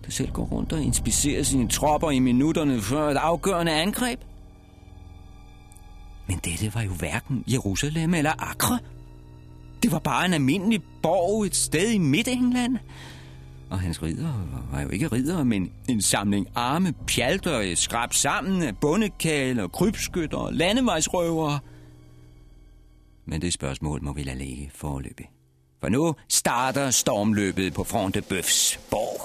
der 0.06 0.12
selv 0.12 0.32
går 0.32 0.44
rundt 0.44 0.74
og 0.74 0.82
inspicerer 0.82 1.44
sine 1.44 1.68
tropper 1.68 2.12
i 2.12 2.20
minutterne 2.20 2.82
før 2.82 3.10
et 3.10 3.18
afgørende 3.18 3.72
angreb. 3.72 4.20
Men 6.28 6.40
dette 6.46 6.76
var 6.76 6.82
jo 6.82 6.92
hverken 6.92 7.44
Jerusalem 7.48 8.14
eller 8.14 8.32
Akre. 8.52 8.80
Det 9.84 9.92
var 9.92 10.00
bare 10.00 10.26
en 10.26 10.34
almindelig 10.34 10.82
borg 11.04 11.46
et 11.46 11.56
sted 11.56 11.92
i 11.92 11.98
Midt-England. 11.98 12.78
Og 13.70 13.80
hans 13.80 14.04
ridder 14.04 14.34
var 14.72 14.82
jo 14.82 14.90
ikke 14.90 15.08
ridder, 15.08 15.44
men 15.44 15.72
en 15.90 16.02
samling 16.02 16.48
arme 16.56 16.94
pjalter 17.08 17.76
skrab 17.76 18.14
sammen 18.14 18.64
af 18.64 18.78
bondekale, 18.78 19.70
krybskytter 19.70 20.38
og 20.38 20.54
landevejsrøvere. 20.54 21.60
Men 23.28 23.42
det 23.42 23.54
spørgsmål 23.54 24.04
må 24.04 24.14
vi 24.14 24.24
lade 24.24 24.38
ligge 24.38 24.72
forløbig. 24.76 25.30
For 25.82 25.90
nu 25.90 26.16
starter 26.30 26.90
stormløbet 26.92 27.74
på 27.74 27.84
Fronte 27.84 28.22
Bøfs 28.22 28.80
borg. 28.92 29.17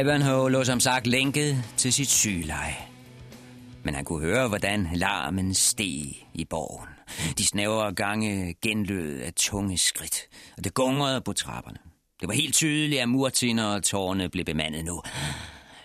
Ivanhoe 0.00 0.50
lå 0.50 0.64
som 0.64 0.80
sagt 0.80 1.06
lænket 1.06 1.64
til 1.76 1.92
sit 1.92 2.08
sygeleje. 2.08 2.76
Men 3.82 3.94
han 3.94 4.04
kunne 4.04 4.20
høre, 4.20 4.48
hvordan 4.48 4.88
larmen 4.94 5.54
steg 5.54 6.26
i 6.34 6.44
borgen. 6.50 6.88
De 7.38 7.46
snævre 7.46 7.94
gange 7.94 8.54
genlød 8.62 9.20
af 9.20 9.32
tunge 9.36 9.78
skridt, 9.78 10.20
og 10.56 10.64
det 10.64 10.74
gungrede 10.74 11.20
på 11.20 11.32
trapperne. 11.32 11.78
Det 12.20 12.28
var 12.28 12.34
helt 12.34 12.54
tydeligt, 12.54 13.02
at 13.02 13.08
murtiner 13.08 13.64
og 13.64 13.82
tårne 13.82 14.28
blev 14.28 14.44
bemandet 14.44 14.84
nu. 14.84 15.02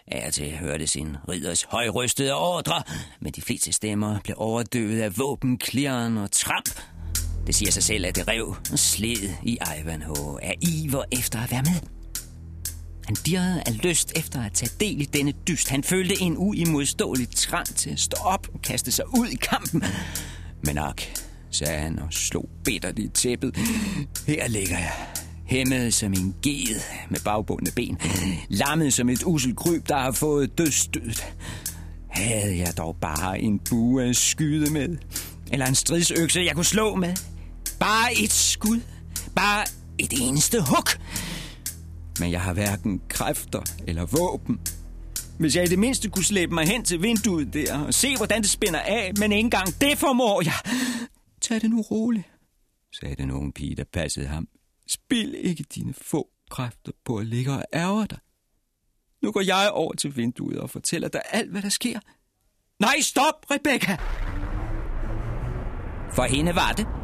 Af 0.08 0.28
og 0.28 0.34
til 0.34 0.58
hørte 0.58 0.88
sin 0.88 1.18
ridders 1.30 1.64
højrystede 1.64 2.34
ordre, 2.34 2.84
men 3.22 3.34
de 3.34 3.42
fleste 3.42 3.72
stemmer 3.72 4.20
blev 4.24 4.36
overdøvet 4.40 5.02
af 5.02 5.18
våbenklirren 5.18 6.18
og 6.18 6.32
tramp. 6.32 6.82
Det 7.48 7.56
siger 7.56 7.72
sig 7.72 7.84
selv, 7.84 8.06
at 8.06 8.16
det 8.16 8.28
rev 8.28 8.56
og 8.72 8.80
sled 8.80 9.30
i 9.44 9.58
Ivanhoe 9.82 10.44
af 10.44 10.56
iver 10.62 11.04
efter 11.12 11.40
at 11.40 11.52
være 11.52 11.64
med. 11.64 11.99
Han 13.10 13.16
dirrede 13.26 13.64
af 13.66 13.84
lyst 13.84 14.12
efter 14.16 14.44
at 14.44 14.54
tage 14.54 14.72
del 14.80 15.02
i 15.02 15.06
denne 15.06 15.34
dyst. 15.48 15.70
Han 15.70 15.84
følte 15.84 16.22
en 16.22 16.38
uimodståelig 16.38 17.30
trang 17.30 17.76
til 17.76 17.90
at 17.90 18.00
stå 18.00 18.18
op 18.22 18.48
og 18.54 18.62
kaste 18.62 18.92
sig 18.92 19.06
ud 19.18 19.28
i 19.28 19.36
kampen. 19.36 19.84
Men 20.64 20.78
ak, 20.78 21.02
sagde 21.52 21.80
han 21.80 22.00
og 22.00 22.08
slog 22.14 22.50
bittert 22.64 23.00
i 23.00 23.08
tæppet. 23.08 23.58
Her 24.28 24.48
ligger 24.48 24.78
jeg, 24.78 24.94
hæmmet 25.46 25.94
som 25.94 26.14
en 26.14 26.36
ged 26.42 26.82
med 27.10 27.20
bagbundne 27.20 27.72
ben. 27.76 27.98
Lammet 28.50 28.94
som 28.94 29.10
et 29.10 29.24
usel 29.26 29.56
kryb, 29.56 29.88
der 29.88 29.98
har 29.98 30.12
fået 30.12 30.58
dødsstødet. 30.58 31.26
Havde 32.10 32.58
jeg 32.58 32.78
dog 32.78 32.96
bare 33.02 33.40
en 33.40 33.60
bue 33.60 34.04
at 34.04 34.16
skyde 34.16 34.74
med. 34.74 34.98
Eller 35.52 35.66
en 35.66 35.76
stridsøkse, 35.76 36.40
jeg 36.40 36.56
kunne 36.56 36.66
slå 36.66 36.96
med. 36.96 37.16
Bare 37.80 38.14
et 38.24 38.32
skud. 38.32 38.82
Bare 39.36 39.66
et 39.98 40.14
eneste 40.22 40.62
hug. 40.62 40.88
Men 42.20 42.32
jeg 42.32 42.42
har 42.42 42.54
hverken 42.54 43.02
kræfter 43.10 43.62
eller 43.88 44.06
våben. 44.06 44.60
Hvis 45.40 45.56
jeg 45.56 45.64
i 45.64 45.68
det 45.68 45.80
mindste 45.80 46.10
kunne 46.10 46.26
slæbe 46.26 46.54
mig 46.54 46.68
hen 46.68 46.86
til 46.86 47.02
vinduet 47.02 47.54
der 47.54 47.86
og 47.86 47.94
se, 47.94 48.18
hvordan 48.18 48.42
det 48.42 48.50
spænder 48.50 48.80
af, 48.80 49.12
men 49.20 49.32
ikke 49.32 49.40
engang 49.40 49.68
det 49.82 49.98
formår 49.98 50.42
jeg. 50.42 50.54
Tag 51.42 51.62
det 51.62 51.70
nu 51.70 51.82
roligt, 51.82 52.26
sagde 53.00 53.16
den 53.16 53.32
unge 53.32 53.52
pige, 53.52 53.76
der 53.76 53.84
passede 53.94 54.28
ham. 54.28 54.48
Spil 54.88 55.36
ikke 55.38 55.66
dine 55.76 55.94
få 55.94 56.28
kræfter 56.50 56.92
på 57.06 57.18
at 57.18 57.26
ligge 57.26 57.52
og 57.52 57.64
ærge 57.74 58.08
dig. 58.10 58.20
Nu 59.24 59.32
går 59.32 59.42
jeg 59.42 59.70
over 59.74 59.94
til 59.94 60.16
vinduet 60.18 60.58
og 60.60 60.70
fortæller 60.70 61.08
dig 61.08 61.22
alt, 61.32 61.52
hvad 61.52 61.62
der 61.62 61.70
sker. 61.70 62.00
Nej, 62.80 62.96
stop, 63.02 63.46
Rebecca! 63.52 63.98
For 66.16 66.24
hende 66.24 66.56
var 66.56 66.72
det. 66.72 66.99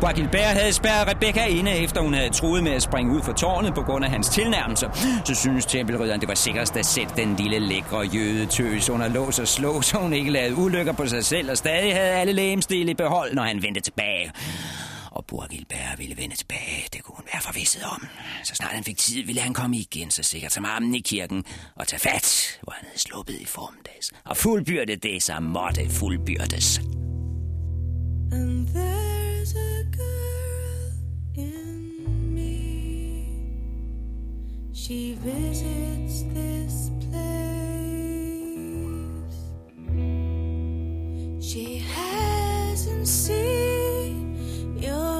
Bois 0.00 0.18
havde 0.34 0.72
spærret 0.72 1.08
Rebecca 1.08 1.46
inde, 1.46 1.70
efter 1.70 2.00
hun 2.00 2.14
havde 2.14 2.30
truet 2.30 2.64
med 2.64 2.72
at 2.72 2.82
springe 2.82 3.14
ud 3.16 3.22
fra 3.22 3.32
tårnet 3.32 3.74
på 3.74 3.82
grund 3.82 4.04
af 4.04 4.10
hans 4.10 4.28
tilnærmelser. 4.28 4.90
Så 5.24 5.34
synes 5.34 5.66
tempelridderen, 5.66 6.20
det 6.20 6.28
var 6.28 6.34
sikrest 6.34 6.76
at 6.76 6.86
sætte 6.86 7.12
den 7.16 7.36
lille 7.36 7.58
lækre 7.58 8.00
jødetøs 8.00 8.88
under 8.88 9.08
lås 9.08 9.38
og 9.38 9.48
slå, 9.48 9.82
så 9.82 9.96
hun 9.96 10.12
ikke 10.12 10.30
lavede 10.30 10.56
ulykker 10.56 10.92
på 10.92 11.06
sig 11.06 11.24
selv 11.24 11.50
og 11.50 11.56
stadig 11.56 11.94
havde 11.94 12.10
alle 12.10 12.32
lægemsdele 12.32 12.90
i 12.90 12.94
behold, 12.94 13.34
når 13.34 13.42
han 13.42 13.62
vendte 13.62 13.80
tilbage. 13.80 14.32
Og 15.10 15.24
Burgilbert 15.26 15.98
ville 15.98 16.16
vende 16.16 16.36
tilbage, 16.36 16.88
det 16.92 17.02
kunne 17.02 17.16
hun 17.16 17.26
være 17.32 17.42
forvisset 17.42 17.82
om. 17.82 18.06
Så 18.44 18.54
snart 18.54 18.72
han 18.72 18.84
fik 18.84 18.96
tid, 18.96 19.22
ville 19.26 19.40
han 19.40 19.54
komme 19.54 19.76
igen, 19.76 20.10
så 20.10 20.22
sikkert 20.22 20.52
som 20.52 20.64
armen 20.64 20.94
i 20.94 21.00
kirken, 21.00 21.44
og 21.76 21.86
tage 21.86 22.00
fat, 22.00 22.58
hvor 22.62 22.72
han 22.72 22.84
havde 22.86 22.98
sluppet 22.98 23.34
i 23.40 23.46
formdags. 23.46 24.12
Og 24.24 24.36
fuldbyrde 24.36 24.96
det, 24.96 25.22
som 25.22 25.42
måtte 25.42 25.90
fuldbyrdes. 25.90 26.80
And 28.32 28.68
there... 28.68 29.09
She 34.72 35.14
visits 35.14 36.22
this 36.32 36.90
place. 37.00 37.50
She 41.40 41.78
hasn't 41.78 43.08
seen 43.08 44.78
your 44.78 45.19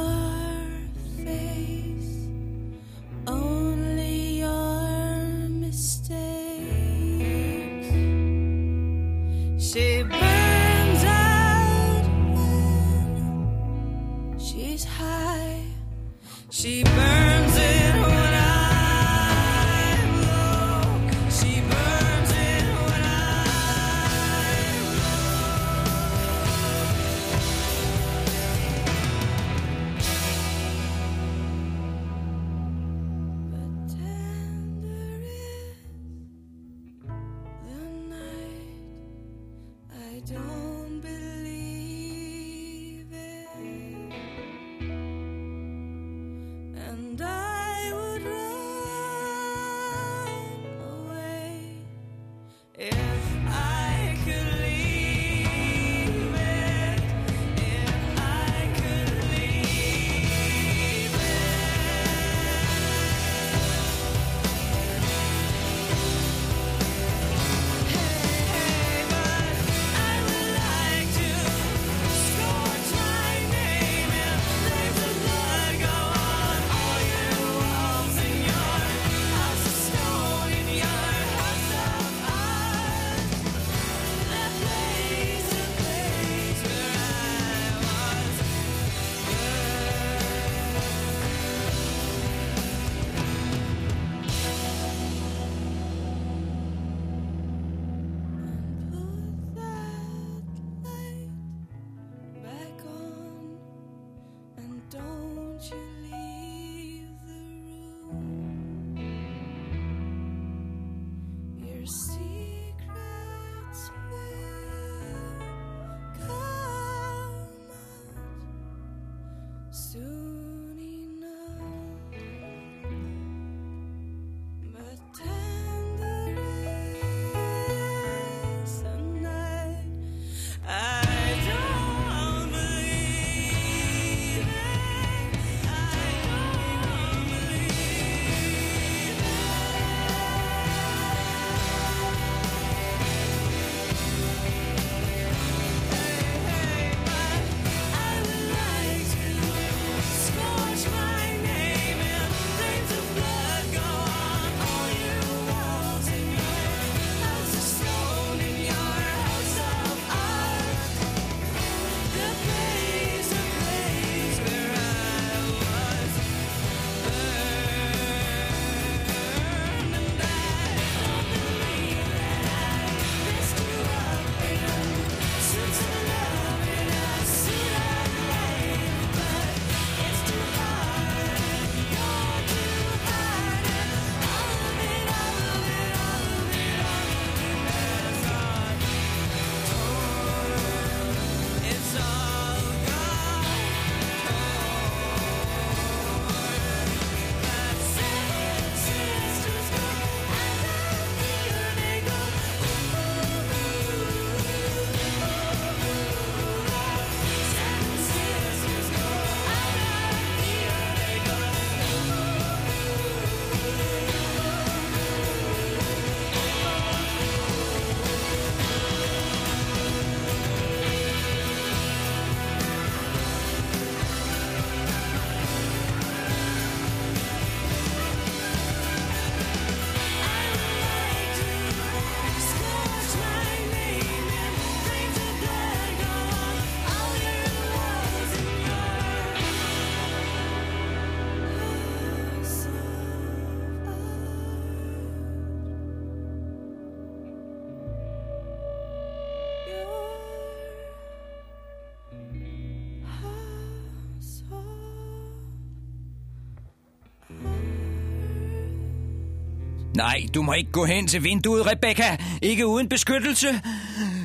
Nej, 260.01 260.27
du 260.35 260.43
må 260.43 260.53
ikke 260.53 260.73
gå 260.73 260.85
hen 260.85 261.07
til 261.07 261.25
vinduet, 261.25 261.67
Rebecca. 261.67 262.19
Ikke 262.43 262.67
uden 262.67 262.89
beskyttelse. 262.89 263.49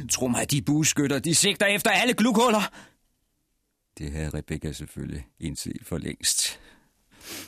Tro 0.09 0.28
mig, 0.28 0.51
de 0.51 0.61
buskytter, 0.61 1.19
de 1.19 1.36
sigter 1.36 1.65
efter 1.65 1.91
alle 1.91 2.13
glukhuller. 2.13 2.71
Det 3.97 4.11
havde 4.11 4.30
Rebecca 4.30 4.71
selvfølgelig 4.71 5.28
indset 5.39 5.78
for 5.84 5.97
længst. 5.97 6.59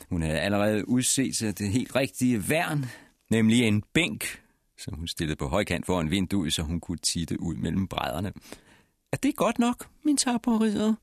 Hun 0.10 0.22
havde 0.22 0.40
allerede 0.40 0.90
udset 0.90 1.36
sig 1.36 1.60
det 1.60 1.70
helt 1.70 1.96
rigtige 1.96 2.50
værn, 2.50 2.86
nemlig 3.30 3.62
en 3.62 3.84
bænk, 3.94 4.42
som 4.78 4.94
hun 4.94 5.08
stillede 5.08 5.36
på 5.36 5.48
højkant 5.48 5.86
foran 5.86 6.12
vinduet, 6.12 6.54
så 6.54 6.62
hun 6.62 6.80
kunne 6.80 6.98
titte 6.98 7.42
ud 7.42 7.56
mellem 7.56 7.88
brædderne. 7.88 8.34
Er 9.12 9.18
det 9.18 9.36
godt 9.36 9.60
nok, 9.60 9.88
min 10.04 10.18
tapperridder? 10.18 10.94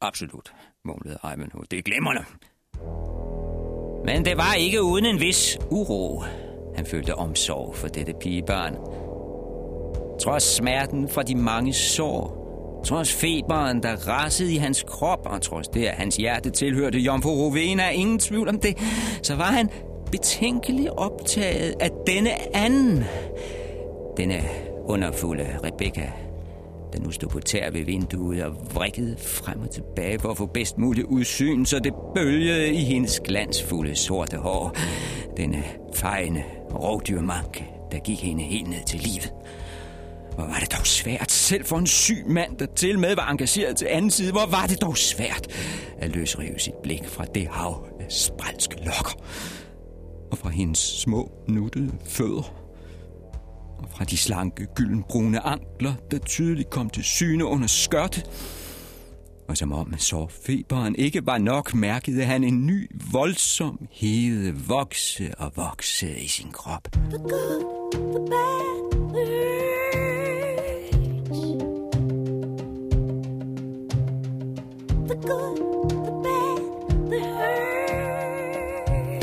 Absolut, 0.00 0.54
mumlede 0.84 1.18
Ivanhoe. 1.24 1.64
Det 1.70 1.78
er 1.78 1.82
glimrende. 1.82 2.24
Men 4.04 4.24
det 4.24 4.36
var 4.36 4.54
ikke 4.54 4.82
uden 4.82 5.06
en 5.06 5.20
vis 5.20 5.58
uro. 5.70 6.22
Han 6.76 6.86
følte 6.86 7.14
omsorg 7.14 7.74
for 7.74 7.88
dette 7.88 8.12
pigebarn. 8.20 8.76
Trods 10.20 10.56
smerten 10.56 11.08
fra 11.08 11.22
de 11.22 11.34
mange 11.34 11.72
sår, 11.72 12.38
trods 12.84 13.12
feberen, 13.12 13.82
der 13.82 14.08
rasede 14.08 14.54
i 14.54 14.56
hans 14.56 14.82
krop, 14.82 15.26
og 15.26 15.42
trods 15.42 15.68
det, 15.68 15.84
at 15.84 15.94
hans 15.94 16.16
hjerte 16.16 16.50
tilhørte 16.50 16.98
Jomfru 16.98 17.30
Rovena, 17.30 17.90
ingen 17.90 18.18
tvivl 18.18 18.48
om 18.48 18.60
det, 18.60 18.78
så 19.22 19.34
var 19.34 19.44
han 19.44 19.70
betænkeligt 20.10 20.88
optaget 20.88 21.74
af 21.80 21.90
denne 22.06 22.56
anden, 22.56 23.04
denne 24.16 24.40
underfulde 24.84 25.46
Rebecca, 25.64 26.12
der 26.92 27.00
nu 27.00 27.10
stod 27.10 27.28
på 27.28 27.40
tær 27.40 27.70
ved 27.70 27.84
vinduet 27.84 28.42
og 28.42 28.52
vrikkede 28.74 29.16
frem 29.18 29.60
og 29.60 29.70
tilbage 29.70 30.18
for 30.18 30.30
at 30.30 30.36
få 30.36 30.46
bedst 30.46 30.78
mulig 30.78 31.08
udsyn, 31.08 31.64
så 31.64 31.78
det 31.78 31.92
bølgede 32.14 32.72
i 32.72 32.84
hendes 32.84 33.20
glansfulde 33.20 33.96
sorte 33.96 34.36
hår. 34.36 34.76
Denne 35.36 35.64
fejende 35.94 36.44
rovdyrmanke, 36.74 37.68
der 37.92 37.98
gik 37.98 38.22
hende 38.22 38.42
helt 38.42 38.68
ned 38.68 38.86
til 38.86 39.00
livet. 39.00 39.32
Hvor 40.34 40.46
var 40.46 40.58
det 40.60 40.72
dog 40.72 40.86
svært, 40.86 41.32
selv 41.32 41.64
for 41.64 41.76
en 41.76 41.86
syg 41.86 42.24
mand, 42.26 42.56
der 42.56 42.66
til 42.66 42.98
med 42.98 43.14
var 43.14 43.30
engageret 43.30 43.76
til 43.76 43.86
anden 43.90 44.10
side. 44.10 44.32
Hvor 44.32 44.46
var 44.50 44.66
det 44.66 44.82
dog 44.82 44.98
svært 44.98 45.46
at 45.98 46.16
løsrive 46.16 46.58
sit 46.58 46.74
blik 46.82 47.08
fra 47.08 47.24
det 47.24 47.48
hav 47.50 47.86
af 48.00 48.06
spralske 48.12 48.76
lokker. 48.76 49.22
Og 50.30 50.38
fra 50.38 50.48
hendes 50.48 50.78
små, 50.78 51.30
nuttede 51.48 51.92
fødder. 52.04 52.57
Og 53.78 53.88
fra 53.90 54.04
de 54.04 54.16
slanke, 54.16 54.66
gyldenbrune 54.74 55.40
ankler, 55.40 55.94
der 56.10 56.18
tydeligt 56.18 56.70
kom 56.70 56.90
til 56.90 57.04
syne 57.04 57.44
under 57.44 57.66
skørtet. 57.66 58.30
Og 59.48 59.56
som 59.56 59.72
om 59.72 59.94
så 59.98 60.26
feberen 60.46 60.94
ikke 60.96 61.26
var 61.26 61.38
nok, 61.38 61.74
mærkede 61.74 62.24
han 62.24 62.44
en 62.44 62.66
ny, 62.66 62.90
voldsom 63.12 63.86
hede 63.90 64.54
vokse 64.68 65.34
og 65.38 65.52
vokse 65.56 66.20
i 66.20 66.28
sin 66.28 66.50
krop. 66.52 66.88
The 66.92 67.18
good, 67.18 67.92
the 67.92 68.30
bad, 68.30 69.14
the. 69.14 69.24
The 69.24 69.37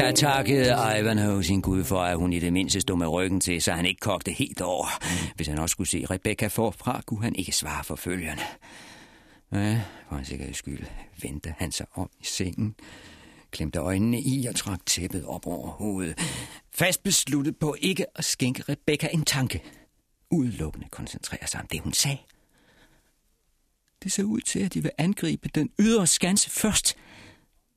Der 0.05 0.11
takkede 0.11 0.99
Ivanhoe 0.99 1.43
sin 1.43 1.61
Gud 1.61 1.83
for, 1.83 1.99
at 1.99 2.17
hun 2.17 2.33
i 2.33 2.39
det 2.39 2.53
mindste 2.53 2.81
stod 2.81 2.97
med 2.97 3.07
ryggen 3.07 3.39
til, 3.39 3.61
så 3.61 3.71
han 3.71 3.85
ikke 3.85 3.99
kogte 3.99 4.31
helt 4.31 4.61
over. 4.61 4.87
Hvis 5.35 5.47
han 5.47 5.57
også 5.57 5.71
skulle 5.71 5.87
se 5.87 6.05
Rebecca 6.09 6.47
forfra, 6.47 7.01
kunne 7.05 7.23
han 7.23 7.35
ikke 7.35 7.51
svare 7.51 7.83
for 7.83 7.95
følgerne. 7.95 8.41
Ja, 9.51 9.81
for 10.09 10.15
en 10.15 10.25
sikkerheds 10.25 10.57
skyld 10.57 10.85
vendte 11.21 11.55
han 11.57 11.71
sig 11.71 11.85
om 11.93 12.09
i 12.19 12.25
sengen, 12.25 12.75
klemte 13.51 13.79
øjnene 13.79 14.21
i 14.21 14.45
og 14.45 14.55
trak 14.55 14.85
tæppet 14.85 15.25
op 15.25 15.47
over 15.47 15.69
hovedet. 15.69 16.19
Fast 16.71 17.03
besluttet 17.03 17.57
på 17.57 17.75
ikke 17.81 18.05
at 18.15 18.25
skænke 18.25 18.63
Rebecca 18.69 19.09
en 19.13 19.25
tanke. 19.25 19.63
Udelukkende 20.31 20.87
koncentrere 20.89 21.47
sig 21.47 21.61
om 21.61 21.67
det, 21.67 21.79
hun 21.79 21.93
sagde. 21.93 22.17
Det 24.03 24.11
så 24.11 24.21
ud 24.21 24.41
til, 24.41 24.59
at 24.59 24.73
de 24.73 24.83
vil 24.83 24.91
angribe 24.97 25.49
den 25.55 25.69
ydre 25.79 26.07
skanse 26.07 26.49
først. 26.49 26.95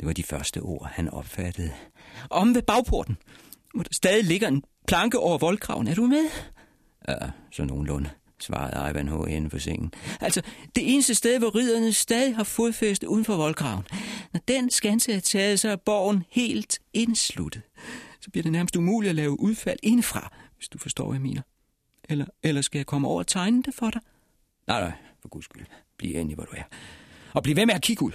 Det 0.00 0.06
var 0.06 0.12
de 0.12 0.22
første 0.22 0.60
ord, 0.60 0.90
han 0.92 1.10
opfattede. 1.10 1.72
Om 2.30 2.54
ved 2.54 2.62
bagporten, 2.62 3.16
hvor 3.74 3.82
der 3.82 3.92
stadig 3.92 4.24
ligger 4.24 4.48
en 4.48 4.62
planke 4.88 5.18
over 5.18 5.38
voldgraven. 5.38 5.88
Er 5.88 5.94
du 5.94 6.06
med? 6.06 6.24
Ja, 7.08 7.14
så 7.52 7.64
nogenlunde, 7.64 8.10
svarede 8.40 8.90
Ivanhoe 8.90 9.30
inden 9.30 9.50
for 9.50 9.58
sengen. 9.58 9.92
Altså, 10.20 10.42
det 10.74 10.92
eneste 10.92 11.14
sted, 11.14 11.38
hvor 11.38 11.54
ridderne 11.54 11.92
stadig 11.92 12.36
har 12.36 12.44
fodfæste 12.44 13.08
uden 13.08 13.24
for 13.24 13.36
voldgraven. 13.36 13.84
Når 14.32 14.40
den 14.48 14.70
skanse 14.70 15.12
er 15.12 15.20
taget, 15.20 15.60
så 15.60 15.68
er 15.68 15.76
borgen 15.76 16.24
helt 16.30 16.78
indsluttet. 16.92 17.62
Så 18.20 18.30
bliver 18.30 18.42
det 18.42 18.52
nærmest 18.52 18.76
umuligt 18.76 19.08
at 19.08 19.16
lave 19.16 19.40
udfald 19.40 19.78
indfra, 19.82 20.32
hvis 20.56 20.68
du 20.68 20.78
forstår, 20.78 21.04
hvad 21.04 21.14
jeg 21.14 21.22
mener. 21.22 21.42
Eller, 22.08 22.26
eller 22.42 22.62
skal 22.62 22.78
jeg 22.78 22.86
komme 22.86 23.08
over 23.08 23.18
og 23.18 23.26
tegne 23.26 23.62
det 23.62 23.74
for 23.74 23.90
dig? 23.90 24.00
Nej, 24.66 24.80
nej, 24.80 24.92
for 25.22 25.28
guds 25.28 25.44
skyld. 25.44 25.66
Bliv 25.98 26.16
endelig, 26.16 26.34
hvor 26.34 26.44
du 26.44 26.52
er. 26.56 26.62
Og 27.34 27.42
bliv 27.42 27.56
ved 27.56 27.66
med 27.66 27.74
at 27.74 27.82
kigge 27.82 28.02
ud. 28.04 28.12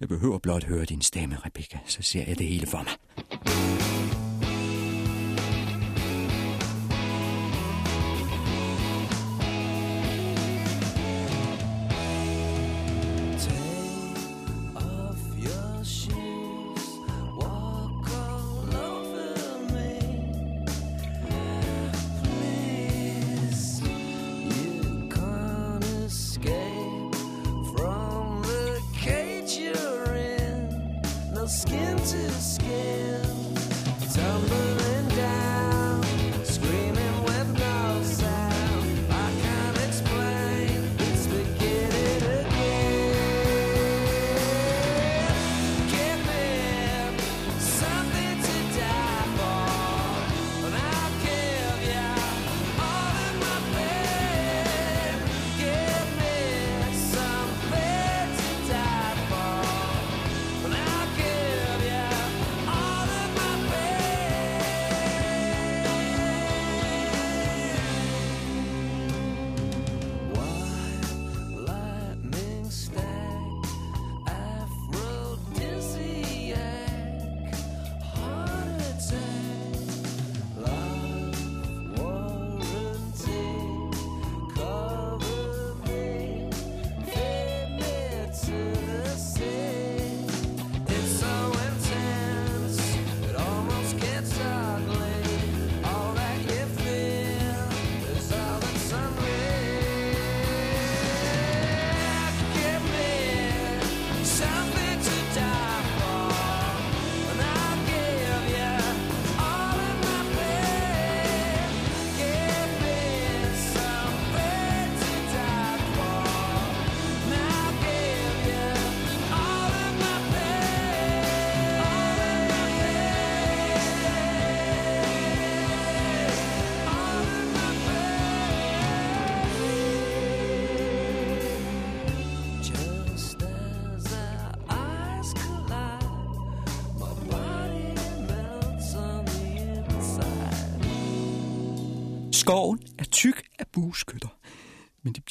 Jeg 0.00 0.08
behøver 0.08 0.38
blot 0.38 0.64
høre 0.64 0.84
din 0.84 1.02
stemme, 1.02 1.36
Rebecca, 1.46 1.78
så 1.86 2.02
ser 2.02 2.24
jeg 2.26 2.38
det 2.38 2.46
hele 2.46 2.66
for 2.66 2.78
mig. 2.78 3.83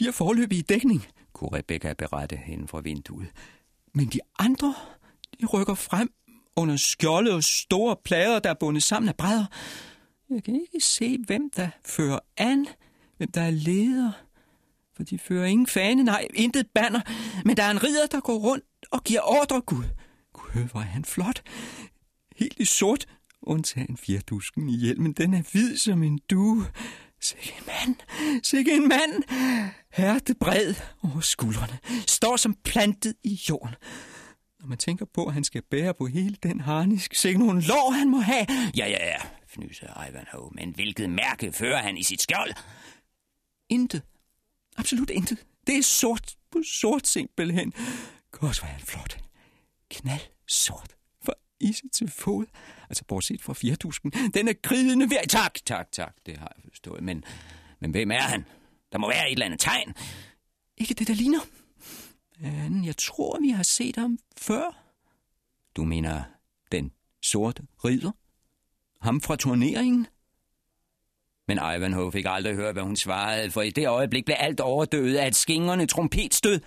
Men 0.04 0.14
forløbig 0.14 0.58
i 0.58 0.62
dækning, 0.62 1.06
kunne 1.34 1.58
Rebecca 1.58 1.94
berette 1.94 2.36
hende 2.36 2.68
fra 2.68 2.80
vinduet. 2.80 3.28
Men 3.94 4.08
de 4.08 4.20
andre, 4.40 4.76
de 5.42 5.46
rykker 5.46 5.74
frem 5.74 6.14
under 6.56 6.78
skjolde 6.78 7.34
og 7.34 7.44
store 7.44 7.96
plader, 8.04 8.40
der 8.40 8.50
er 8.50 8.54
bundet 8.54 8.84
sammen 8.84 9.10
af 9.10 9.16
brædder. 9.16 9.46
Jeg 10.30 10.44
kan 10.44 10.56
ikke 10.56 10.86
se, 10.86 11.18
hvem 11.18 11.50
der 11.50 11.70
fører 11.86 12.20
an, 12.38 12.68
hvem 13.18 13.32
der 13.32 13.42
er 13.42 13.52
leder. 13.52 14.12
For 14.96 15.04
de 15.04 15.20
fører 15.20 15.46
ingen 15.46 15.68
fane, 15.68 16.04
nej, 16.04 16.28
intet 16.34 16.68
banner. 16.76 17.02
Men 17.46 17.58
der 17.58 17.64
er 17.64 17.72
en 17.72 17.84
ridder, 17.84 18.08
der 18.08 18.20
går 18.20 18.38
rundt 18.38 18.66
og 18.92 19.04
giver 19.04 19.22
ordre, 19.22 19.62
Gud. 19.62 19.84
Gud, 20.34 20.70
hvor 20.72 20.80
er 20.80 20.84
han 20.86 21.06
flot. 21.06 21.44
Helt 22.36 22.60
i 22.60 22.66
sort, 22.66 23.06
undtagen 23.42 23.98
fjerdusken 23.98 24.70
i 24.70 24.78
hjelmen. 24.78 25.14
Den 25.14 25.34
er 25.34 25.42
hvid 25.52 25.78
som 25.78 26.04
en 26.04 26.20
due. 26.30 26.66
Sikke 27.24 27.54
en 27.60 27.66
mand, 27.68 27.96
sikke 28.44 28.72
en 28.72 28.88
mand. 28.88 29.24
Hertebred 29.94 30.76
over 31.04 31.20
skuldrene, 31.20 31.80
står 32.08 32.38
som 32.38 32.56
plantet 32.64 33.14
i 33.24 33.42
jorden. 33.50 33.76
Når 34.60 34.68
man 34.68 34.78
tænker 34.78 35.06
på, 35.14 35.26
at 35.26 35.34
han 35.34 35.44
skal 35.44 35.62
bære 35.62 35.94
på 35.94 36.06
hele 36.06 36.38
den 36.44 36.60
harnisk, 36.60 37.16
sikke 37.16 37.40
nogle 37.40 37.62
lår 37.62 37.92
han 37.92 38.10
må 38.10 38.20
have. 38.20 38.46
Ja, 38.78 38.88
ja, 38.88 39.06
ja, 39.06 39.18
fnyser 39.48 40.08
Ivanhoe. 40.10 40.50
Men 40.52 40.72
hvilket 40.72 41.10
mærke 41.10 41.52
fører 41.52 41.82
han 41.82 41.98
i 41.98 42.04
sit 42.04 42.22
skjold? 42.22 42.54
Intet. 43.70 44.02
Absolut 44.78 45.10
intet. 45.10 45.46
Det 45.68 45.78
er 45.78 45.84
sort 45.84 46.36
på 46.52 46.62
sort 46.66 47.08
simpelthen. 47.08 47.74
Godt, 48.32 48.62
var 48.62 48.68
han 48.68 48.82
flot. 48.82 49.18
Knald 49.90 50.22
sort. 50.48 50.96
Isse 51.60 51.90
til 51.94 52.12
fod. 52.12 52.46
Altså, 52.90 53.04
bortset 53.08 53.42
fra 53.42 53.54
fjertusken. 53.54 54.12
Den 54.34 54.48
er 54.48 54.54
kridende 54.64 55.10
ved... 55.10 55.28
Tak, 55.30 55.60
tak, 55.66 55.92
tak. 55.92 56.16
Det 56.26 56.38
har 56.38 56.52
jeg 56.56 56.64
forstået. 56.70 57.04
Men, 57.04 57.24
men 57.80 57.92
hvem 57.92 58.12
er 58.12 58.22
han? 58.22 58.46
Der 58.92 58.98
må 58.98 59.08
være 59.08 59.28
et 59.28 59.32
eller 59.32 59.46
andet 59.46 59.60
tegn. 59.60 59.94
Ikke 60.78 60.94
det, 60.94 61.08
der 61.08 61.14
ligner. 61.14 61.40
Men 62.40 62.86
jeg 62.86 62.98
tror, 62.98 63.40
vi 63.42 63.50
har 63.50 63.64
set 63.64 63.96
ham 63.96 64.20
før. 64.38 64.84
Du 65.76 65.84
mener 65.84 66.24
den 66.72 66.92
sorte 67.22 67.64
ridder? 67.86 68.12
Ham 69.02 69.22
fra 69.22 69.36
turneringen? 69.36 70.08
Men 71.48 71.58
Ivanhoe 71.58 72.12
fik 72.12 72.26
aldrig 72.28 72.56
høre, 72.56 72.74
hvad 72.74 72.84
hun 72.84 72.96
svarede, 72.96 73.52
for 73.52 73.62
i 73.62 73.70
det 73.70 73.88
øjeblik 73.88 74.26
blev 74.26 74.36
alt 74.40 74.60
overdøvet 74.60 75.16
af 75.16 75.28
et 75.28 75.36
skingrende 75.36 75.86
trompetstød. 75.86 76.60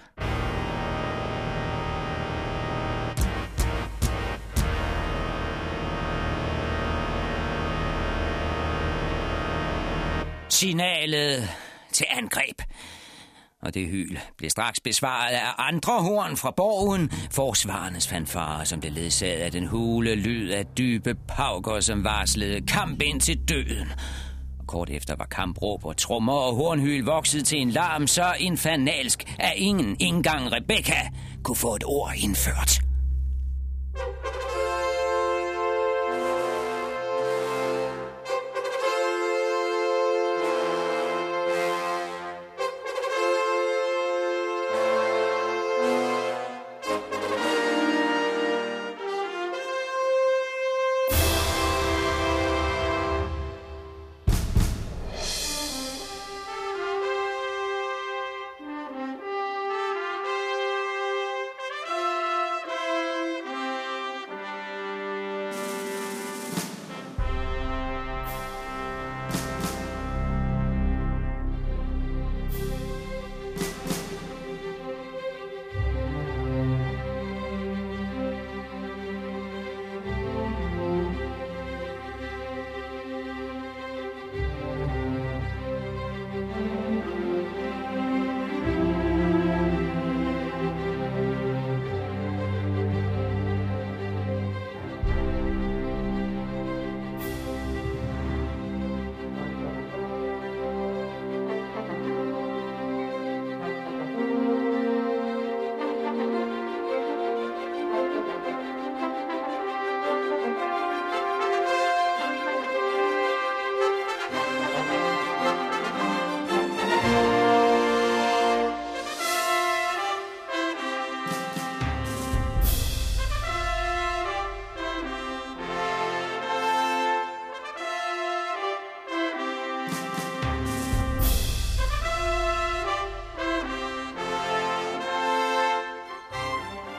Signalet 10.56 11.48
til 11.92 12.06
angreb. 12.10 12.62
Og 13.62 13.74
det 13.74 13.88
hyl 13.88 14.18
blev 14.38 14.50
straks 14.50 14.80
besvaret 14.80 15.32
af 15.32 15.52
andre 15.58 16.02
horn 16.02 16.36
fra 16.36 16.50
borgen, 16.50 17.10
forsvarernes 17.30 18.08
fanfare, 18.08 18.66
som 18.66 18.80
blev 18.80 18.92
ledsaget 18.92 19.40
af 19.40 19.52
den 19.52 19.66
hule 19.66 20.14
lyd 20.14 20.50
af 20.50 20.66
dybe 20.66 21.14
pauker, 21.28 21.80
som 21.80 22.04
varslede 22.04 22.66
kamp 22.66 23.02
ind 23.02 23.20
til 23.20 23.48
døden. 23.48 23.88
Og 24.60 24.66
kort 24.66 24.90
efter 24.90 25.16
var 25.16 25.26
kampråb 25.26 25.84
og 25.84 25.96
trommer 25.96 26.32
og 26.32 26.54
hornhyl 26.54 27.04
vokset 27.04 27.46
til 27.46 27.58
en 27.58 27.70
larm 27.70 28.06
så 28.06 28.34
infernalsk, 28.38 29.34
at 29.38 29.52
ingen, 29.56 29.96
engang 30.00 30.52
Rebecca, 30.52 31.10
kunne 31.42 31.56
få 31.56 31.74
et 31.74 31.84
ord 31.86 32.12
indført. 32.16 32.80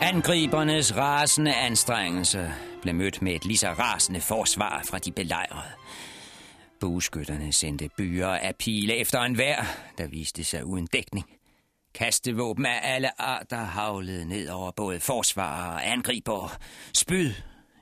Angribernes 0.08 0.96
rasende 0.96 1.56
anstrengelse 1.56 2.54
blev 2.82 2.96
mødt 2.96 3.22
med 3.22 3.36
et 3.36 3.46
lige 3.46 3.58
så 3.58 3.70
rasende 3.70 4.22
forsvar 4.22 4.84
fra 4.90 5.00
de 5.00 5.12
belejrede. 5.12 5.70
Bueskytterne 6.80 7.54
sendte 7.54 7.90
byer 7.98 8.28
af 8.28 8.56
pile 8.56 8.96
efter 8.96 9.22
en 9.22 9.38
vær, 9.38 9.78
der 9.98 10.08
viste 10.08 10.44
sig 10.44 10.66
uden 10.66 10.88
dækning. 10.94 11.26
Kastevåben 11.94 12.66
af 12.66 12.80
alle 12.84 13.22
arter 13.22 13.64
havlede 13.64 14.26
ned 14.26 14.50
over 14.50 14.72
både 14.72 15.00
forsvarer 15.00 15.74
og 15.74 15.92
angriber. 15.92 16.58
Spyd, 16.94 17.32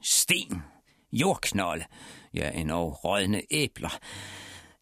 sten, 0.01 0.63
jordknolde, 1.11 1.85
ja, 2.33 2.49
endog 2.49 3.05
rådne 3.05 3.41
æbler. 3.51 3.97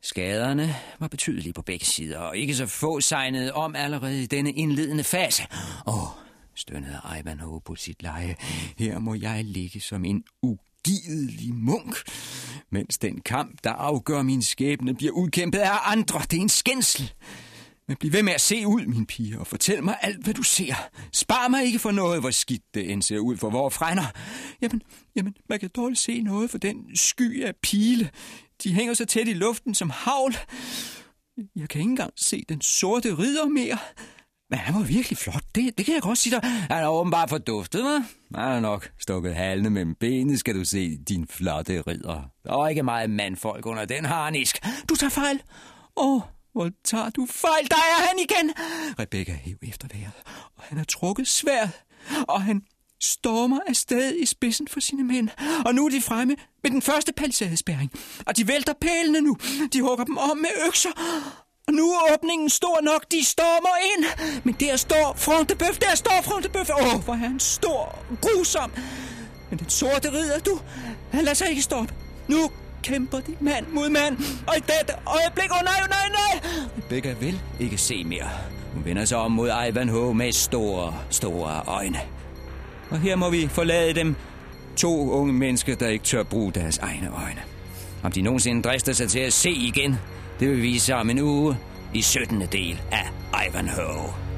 Skaderne 0.01 0.75
var 0.99 1.07
betydelige 1.07 1.53
på 1.53 1.61
begge 1.61 1.85
sider, 1.85 2.19
og 2.19 2.37
ikke 2.37 2.55
så 2.55 2.67
få 2.67 3.01
sejnede 3.01 3.53
om 3.53 3.75
allerede 3.75 4.23
i 4.23 4.25
denne 4.25 4.51
indledende 4.51 5.03
fase. 5.03 5.43
Åh, 5.87 6.22
stønnede 6.55 6.99
Ivanhoe 7.19 7.61
på 7.61 7.75
sit 7.75 8.03
leje. 8.03 8.35
Her 8.77 8.99
må 8.99 9.13
jeg 9.15 9.45
ligge 9.45 9.79
som 9.79 10.05
en 10.05 10.23
ugidelig 10.41 11.53
munk, 11.53 11.95
mens 12.69 12.97
den 12.97 13.21
kamp, 13.21 13.63
der 13.63 13.71
afgør 13.71 14.21
min 14.21 14.41
skæbne, 14.41 14.95
bliver 14.95 15.11
udkæmpet 15.11 15.59
af 15.59 15.91
andre. 15.91 16.21
Det 16.31 16.37
er 16.37 16.41
en 16.41 16.49
skændsel. 16.49 17.13
Men 17.87 17.97
bliv 17.97 18.13
ved 18.13 18.23
med 18.23 18.33
at 18.33 18.41
se 18.41 18.67
ud, 18.67 18.85
min 18.85 19.05
pige, 19.05 19.39
og 19.39 19.47
fortæl 19.47 19.83
mig 19.83 19.97
alt, 20.01 20.23
hvad 20.23 20.33
du 20.33 20.43
ser. 20.43 20.75
Spar 21.11 21.47
mig 21.47 21.65
ikke 21.65 21.79
for 21.79 21.91
noget, 21.91 22.19
hvor 22.19 22.31
skidt 22.31 22.63
det 22.73 22.91
end 22.91 23.01
ser 23.01 23.19
ud 23.19 23.37
for 23.37 23.49
vores 23.49 23.73
frænder. 23.73 24.03
Jamen, 24.61 24.81
jamen, 25.15 25.35
man 25.49 25.59
kan 25.59 25.69
dårligt 25.75 25.99
se 25.99 26.21
noget 26.21 26.49
for 26.49 26.57
den 26.57 26.95
sky 26.95 27.43
af 27.43 27.55
pile. 27.55 28.09
De 28.63 28.73
hænger 28.73 28.93
så 28.93 29.05
tæt 29.05 29.27
i 29.27 29.33
luften 29.33 29.75
som 29.75 29.89
havl. 29.89 30.35
Jeg 31.55 31.69
kan 31.69 31.81
ikke 31.81 31.89
engang 31.89 32.13
se 32.15 32.43
den 32.49 32.61
sorte 32.61 33.17
ridder 33.17 33.47
mere. 33.47 33.77
Men 34.49 34.59
han 34.59 34.75
var 34.75 34.81
virkelig 34.81 35.17
flot, 35.17 35.43
det, 35.55 35.77
det 35.77 35.85
kan 35.85 35.93
jeg 35.93 36.01
godt 36.01 36.17
sige 36.17 36.35
dig. 36.35 36.43
Han 36.49 36.83
er 36.83 36.87
åbenbart 36.87 37.29
forduftet, 37.29 37.81
hva'? 37.81 38.39
Han 38.39 38.51
er 38.51 38.59
nok 38.59 38.91
stukket 38.99 39.35
halene 39.35 39.69
mellem 39.69 39.95
benene, 39.99 40.37
skal 40.37 40.55
du 40.55 40.65
se, 40.65 40.97
din 40.97 41.27
flotte 41.27 41.81
ridder. 41.81 42.21
Der 42.43 42.55
var 42.55 42.67
ikke 42.67 42.83
meget 42.83 43.09
mandfolk 43.09 43.65
under 43.65 43.85
den 43.85 44.05
harnisk. 44.05 44.65
Du 44.89 44.95
tager 44.95 45.09
fejl. 45.11 45.41
Åh, 45.97 46.15
oh, 46.15 46.21
hvor 46.53 46.69
tager 46.83 47.09
du 47.09 47.27
fejl? 47.29 47.69
Der 47.69 47.75
er 47.75 48.07
han 48.07 48.19
igen! 48.19 48.53
Rebecca 48.99 49.31
hæv 49.33 49.55
efter 49.61 49.87
vejret, 49.93 50.13
og 50.57 50.63
han 50.63 50.77
har 50.77 50.85
trukket 50.85 51.27
sværet, 51.27 51.71
og 52.27 52.41
han 52.41 52.61
stormer 53.01 53.59
afsted 53.67 54.15
i 54.15 54.25
spidsen 54.25 54.67
for 54.67 54.79
sine 54.79 55.03
mænd. 55.03 55.29
Og 55.65 55.75
nu 55.75 55.85
er 55.85 55.89
de 55.89 56.01
fremme 56.01 56.35
med 56.63 56.71
den 56.71 56.81
første 56.81 57.13
palisadespæring, 57.13 57.91
Og 58.25 58.37
de 58.37 58.47
vælter 58.47 58.73
pælene 58.81 59.21
nu. 59.21 59.37
De 59.73 59.81
hugger 59.81 60.05
dem 60.05 60.17
om 60.17 60.37
med 60.37 60.49
økser. 60.67 60.89
Og 61.67 61.73
nu 61.73 61.91
er 61.91 62.13
åbningen 62.13 62.49
stor 62.49 62.79
nok, 62.83 63.05
de 63.11 63.25
stormer 63.25 63.75
ind. 63.91 64.05
Men 64.43 64.55
der 64.59 64.75
står 64.75 65.13
Frontebøf, 65.17 65.77
der 65.77 65.95
står 65.95 66.21
Frontebøf. 66.23 66.69
Åh, 66.69 66.95
oh, 66.95 67.03
hvor 67.03 67.13
er 67.13 67.17
han 67.17 67.39
stor 67.39 67.99
grusom. 68.21 68.71
Men 69.49 69.59
den 69.59 69.69
sorte 69.69 70.11
ridder, 70.11 70.39
du, 70.39 70.59
han 71.11 71.23
lader 71.23 71.35
sig 71.35 71.49
ikke 71.49 71.61
stoppe. 71.61 71.93
Nu 72.27 72.49
kæmper 72.83 73.19
de 73.19 73.35
mand 73.39 73.67
mod 73.67 73.89
mand. 73.89 74.17
Og 74.47 74.57
i 74.57 74.59
dette 74.59 74.93
øjeblik, 75.05 75.51
åh 75.51 75.57
oh, 75.57 75.63
nej, 75.63 75.79
nej, 75.89 76.07
nej. 76.09 76.49
Rebecca 76.77 77.13
vil 77.13 77.41
ikke 77.59 77.77
se 77.77 78.03
mere. 78.03 78.29
Hun 78.73 78.85
vender 78.85 79.05
sig 79.05 79.17
om 79.17 79.31
mod 79.31 79.51
Ivanhoe 79.69 80.13
med 80.15 80.31
store, 80.31 80.95
store 81.09 81.63
øjne. 81.67 81.99
Og 82.89 82.99
her 82.99 83.15
må 83.15 83.29
vi 83.29 83.47
forlade 83.47 83.93
dem. 83.93 84.15
To 84.77 85.11
unge 85.11 85.33
mennesker, 85.33 85.75
der 85.75 85.87
ikke 85.87 86.05
tør 86.05 86.23
bruge 86.23 86.51
deres 86.51 86.77
egne 86.77 87.09
øjne. 87.23 87.41
Om 88.03 88.11
de 88.11 88.21
nogensinde 88.21 88.61
drister 88.61 88.93
sig 88.93 89.09
til 89.09 89.19
at 89.19 89.33
se 89.33 89.51
igen, 89.51 89.99
det 90.39 90.49
vil 90.49 90.61
vise 90.61 90.85
sig 90.85 90.95
om 90.95 91.09
en 91.09 91.19
uge 91.19 91.57
i 91.93 92.01
17. 92.01 92.41
del 92.51 92.81
af 92.91 93.09
Ivanhoe. 93.47 94.32